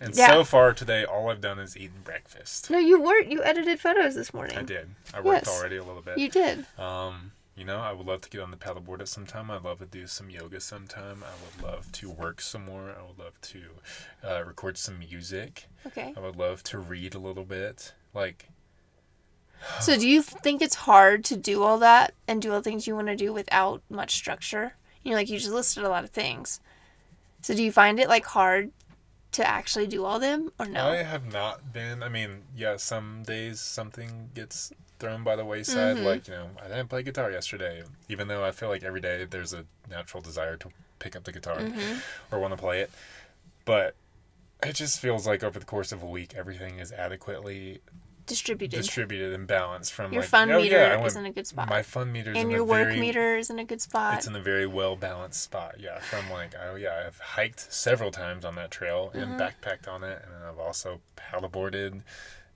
[0.00, 0.28] and yeah.
[0.28, 2.70] so far today, all I've done is eaten breakfast.
[2.70, 3.32] no, you weren't.
[3.32, 4.56] You edited photos this morning.
[4.56, 4.88] I did.
[5.12, 5.58] I worked Yes.
[5.58, 6.16] already a little bit.
[6.18, 6.64] You did.
[6.78, 9.50] Um, you know, I would love to get on the paddleboard at some time.
[9.50, 11.24] I'd love to do some yoga sometime.
[11.24, 12.94] I would love to work some more.
[12.96, 13.62] I would love to
[14.22, 15.66] uh, record some music.
[15.84, 16.14] Okay.
[16.16, 17.94] I would love to read a little bit.
[18.14, 18.48] Like,
[19.80, 22.86] So do you think it's hard to do all that and do all the things
[22.86, 24.74] you want to do without much structure?
[25.02, 26.60] You know, like you just listed a lot of things.
[27.42, 28.70] So do you find it like hard
[29.32, 30.88] to actually do all them or no?
[30.88, 32.02] I have not been.
[32.02, 35.96] I mean, yeah, some days something gets thrown by the wayside.
[35.96, 36.06] Mm-hmm.
[36.06, 39.24] Like, you know, I didn't play guitar yesterday, even though I feel like every day
[39.24, 40.68] there's a natural desire to
[40.98, 41.98] pick up the guitar Mm-hmm.
[42.32, 42.90] or want to play it.
[43.64, 43.94] But
[44.62, 47.80] it just feels like over the course of a week, everything is adequately
[48.28, 48.76] Distributed.
[48.76, 51.32] distributed and balanced from Your like, fun oh, meter yeah, I went- is in a
[51.32, 51.68] good spot.
[51.68, 54.14] My fun meter's and in your work very, meter is in a good spot.
[54.18, 55.76] It's in a very well balanced spot.
[55.78, 59.40] Yeah, from like oh yeah, I've hiked several times on that trail and Mm-hmm.
[59.40, 62.02] backpacked on it, and I've also paddleboarded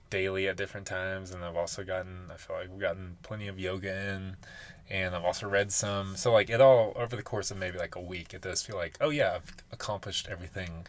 [0.09, 3.59] daily at different times, and I've also gotten I feel like we've gotten plenty of
[3.59, 4.37] yoga in,
[4.89, 6.15] and I've also read some.
[6.15, 8.75] So like it all over the course of maybe like a week, it does feel
[8.75, 10.85] like oh yeah, I've accomplished everything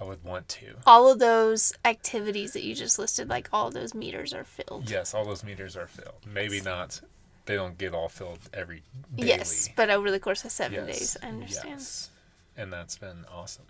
[0.00, 0.74] I would want to.
[0.86, 4.90] all of those activities that you just listed, like all those meters are filled.
[4.90, 6.26] Yes, all those meters are filled.
[6.26, 7.00] Maybe not.
[7.46, 8.82] They don't get all filled every
[9.14, 9.28] daily.
[9.28, 11.68] Yes, but over the course of seven Yes, days, I understand.
[11.68, 12.10] yes.
[12.56, 13.66] And that's been awesome.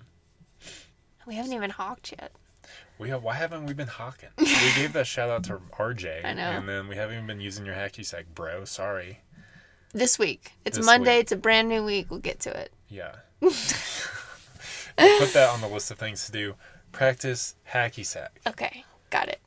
[1.26, 2.32] We haven't even hawked yet.
[2.98, 4.28] We have, why haven't we been hawking?
[4.38, 4.46] we
[4.76, 6.24] gave that shout out to RJ.
[6.24, 6.42] I know.
[6.42, 8.64] And then we haven't even been using your hacky sack, bro.
[8.64, 9.20] Sorry.
[9.92, 10.52] This week.
[10.64, 11.16] It's This Monday.
[11.16, 11.22] week.
[11.22, 12.06] It's a brand new week.
[12.10, 12.72] We'll get to it.
[12.88, 13.16] Yeah.
[14.96, 16.54] Put that on the list of things to do.
[16.92, 18.40] Practice hacky sack.
[18.46, 19.40] Okay, got it.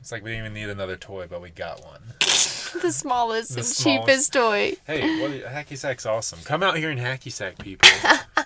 [0.00, 2.00] It's like we didn't even need another toy, but we got one.
[2.82, 4.06] The smallest The and smallest.
[4.08, 4.72] cheapest toy.
[4.84, 6.40] Hey, what, hacky sack's awesome.
[6.44, 7.88] Come out here and hacky sack people.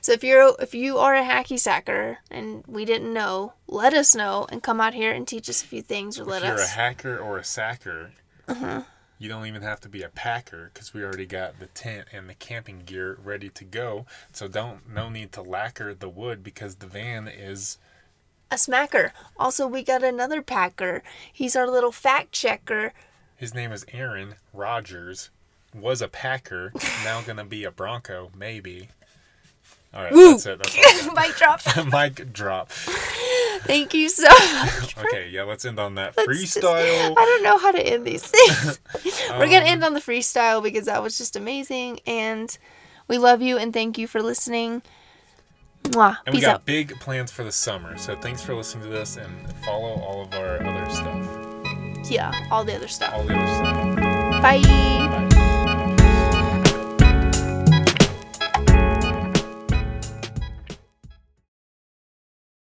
[0.00, 4.14] So if you're if you are a hacky sacker and we didn't know, let us
[4.14, 6.58] know and come out here and teach us a few things or let if you're
[6.58, 8.10] a hacker or a sacker,
[8.46, 8.82] Uh-huh.
[9.18, 12.28] You don't even have to be a packer because we already got the tent and
[12.28, 14.06] the camping gear ready to go.
[14.32, 17.78] So don't no need to lacquer the wood because the van is
[18.50, 19.10] a smacker.
[19.38, 21.02] Also, we got another packer.
[21.32, 22.92] He's our little fact checker.
[23.36, 25.30] his name is Aaron Rodgers.
[25.74, 26.72] Was a packer,
[27.04, 28.90] now gonna be a Bronco, maybe.
[29.94, 30.32] All right, Woo!
[30.32, 30.58] that's it.
[30.62, 31.60] That's all Mic drop.
[31.66, 31.84] I.
[32.08, 32.70] Mic drop.
[33.62, 34.96] Thank you so much.
[34.98, 37.12] Okay, yeah, let's end on that Let's just- freestyle.
[37.16, 38.80] I don't know how to end these things.
[39.30, 42.56] We're gonna Um, end on the freestyle because that was just amazing, and
[43.08, 44.82] we love you and thank you for listening.
[45.84, 46.16] Mwah.
[46.26, 46.64] And we got out.
[46.66, 47.96] big plans for the summer.
[47.98, 49.30] So thanks for listening to this and
[49.64, 52.10] follow all of our other stuff.
[52.10, 53.12] Yeah, all the other stuff.
[53.14, 54.42] All the other stuff.
[54.42, 54.60] Bye.
[54.62, 55.28] Bye.